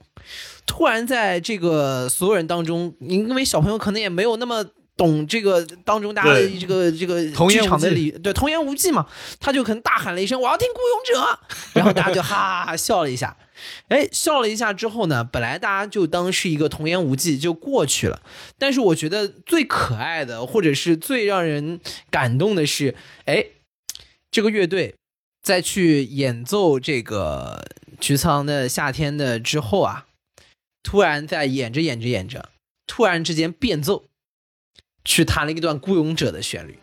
[0.66, 4.66] 突然在这个所有人当中，因为小朋友可能也没有那么。
[4.98, 9.06] 懂这个当中大家的这个这个剧场的理对童言无忌嘛，
[9.42, 11.40] 他就可能大喊了一声“我要听孤勇者”，
[11.76, 13.36] 然后大家就哈哈哈笑了一下。
[13.88, 18.22] 哎，笑了一下之后呢，本来大家就当是一个童言无忌就过去了。
[18.58, 21.80] 但是我觉得最可爱的，或者是最让人
[22.10, 22.96] 感动的是，
[23.26, 23.46] 哎，
[24.30, 24.96] 这个乐队
[25.42, 27.66] 在去演奏这个
[28.00, 30.08] 菊仓的夏天的之后啊，
[30.84, 32.50] 突然在演着演着演着，
[32.88, 34.06] 突然之间变奏，
[35.04, 36.80] 去弹了一段《孤勇者》的旋律。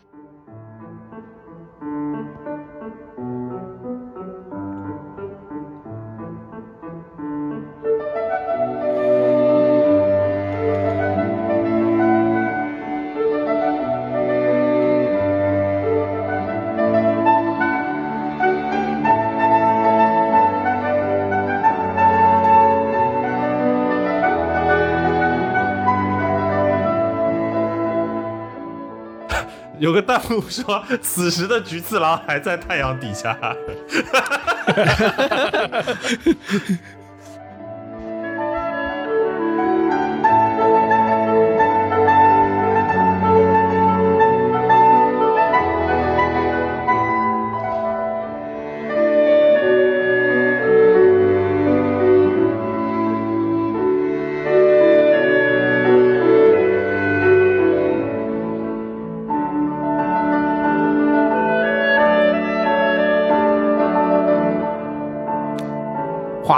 [29.83, 33.37] 有个弹幕说，此时的菊次郎还在太阳底下。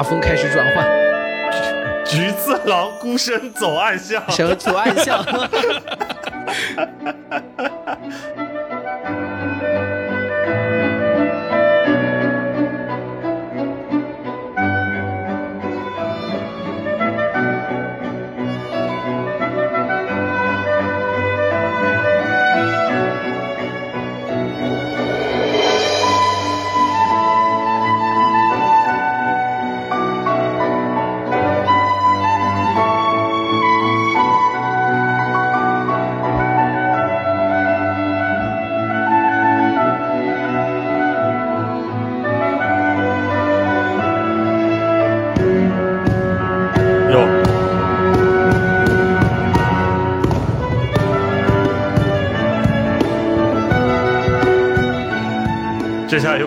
[0.06, 0.86] 风开始转换，
[2.06, 5.26] 菊次郎孤身走暗巷，小左暗巷。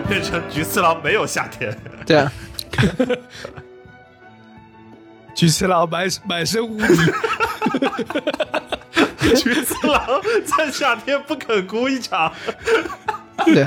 [0.09, 1.77] 变成菊次郎没有夏天。
[2.05, 2.31] 对啊，
[5.35, 6.87] 菊次郎满满身污泥，
[9.37, 12.33] 菊次郎在夏天不肯哭一场。
[13.45, 13.65] 对，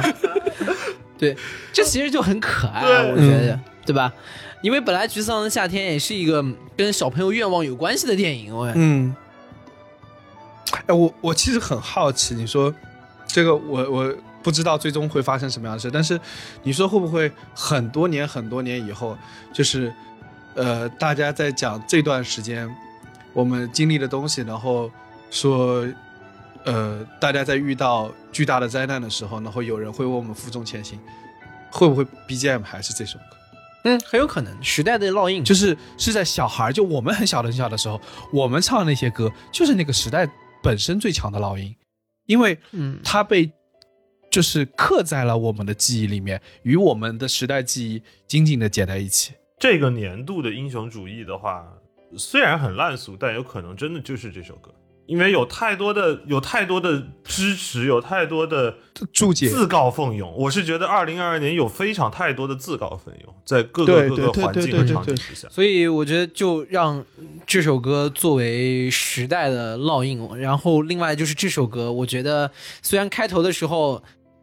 [1.16, 1.36] 对，
[1.72, 4.12] 这其实就很可爱我觉得，对吧？
[4.60, 6.44] 因为本来《橘色郎的夏天》也是一个
[6.76, 9.14] 跟小朋友愿望有关系的电影，我嗯，
[10.86, 12.72] 哎，我我其实很好奇，你说
[13.26, 16.18] 这个我我不知道最终会发生什么样的事，但是
[16.62, 19.16] 你说会不会很多年很多年以后，
[19.52, 19.92] 就是
[20.54, 22.68] 呃大家在讲这段时间
[23.32, 24.90] 我们经历的东西，然后
[25.30, 25.86] 说
[26.64, 30.98] 呃大家在遇到巨大的灾难的时候，然后有人会为我们负重前行，
[31.70, 33.36] 会不会 BGM 还是这首歌？
[33.84, 38.00] 嗯，很有可能时代的烙印，就是是在小孩，就我们很小的很小的时候，
[38.32, 40.28] 我们唱的那些歌，就是那个时代
[40.62, 41.74] 本身最强的烙印，
[42.26, 43.00] 因为嗯。
[43.02, 43.50] 它被
[44.32, 49.34] 就是刻在了我们的记忆里面，与我们的时代记忆紧紧的结在一起。
[49.60, 51.64] 这个年度的英雄主义的话，
[52.16, 54.74] 虽然很烂俗，但有可能真的就是这首歌，
[55.04, 58.74] 因为有太多的有太多的支持，有太多的
[59.12, 60.34] 注解自告奋勇。
[60.34, 65.46] 我是觉得二零二二年有非常太多的自告奋勇，在各个各个环境和对对对场景之下。
[65.50, 67.04] 所以我觉得就让
[67.46, 70.18] 这首歌作为时代的烙印。
[70.38, 74.02] 然后另外就是这首歌，我觉得虽然开头的时候，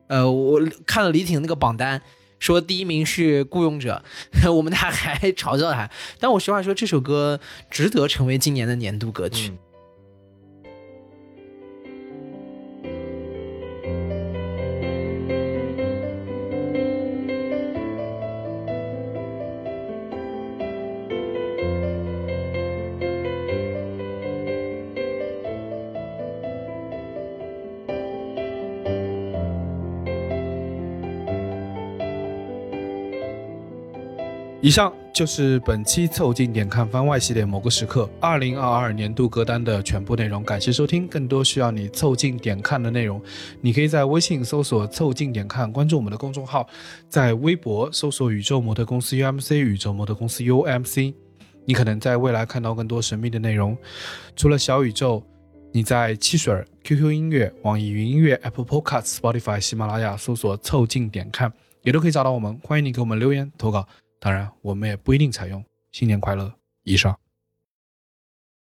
[0.10, 2.02] 呃，我看了李挺那个榜单。
[2.40, 4.02] 说第一名是《雇佣者》，
[4.52, 5.90] 我们俩还嘲笑他，
[6.22, 7.38] 但我实话说，这首歌
[7.70, 9.52] 值得成为今年的年度歌曲。
[34.70, 40.44] 以上就是本期凑近点看番外系列某个时刻二零二二年度歌单的全部内容。
[40.44, 43.20] 感谢收听，更多需要你凑近点看的内容，
[43.62, 46.62] 你可以在微信搜索“凑近点看”，关注我们的公众号；
[47.10, 51.16] 在微博搜索“宇宙模特公司 UMC”，宇宙模特公司 UMC。
[51.66, 53.76] 你可能在未来看到更多神秘的内容。
[54.36, 55.24] 除了小宇宙，
[55.72, 61.52] 你在汽水、QQ 音乐、网易云音乐、Apple Podcasts、Spotify、喜马拉雅搜索“凑近点看”，
[61.82, 62.56] 也都可以找到我们。
[62.64, 63.88] 欢迎你给我们留言投稿。
[64.20, 65.64] 当然，我们也不一定采用。
[65.92, 66.54] 新年快乐！
[66.84, 67.18] 以上。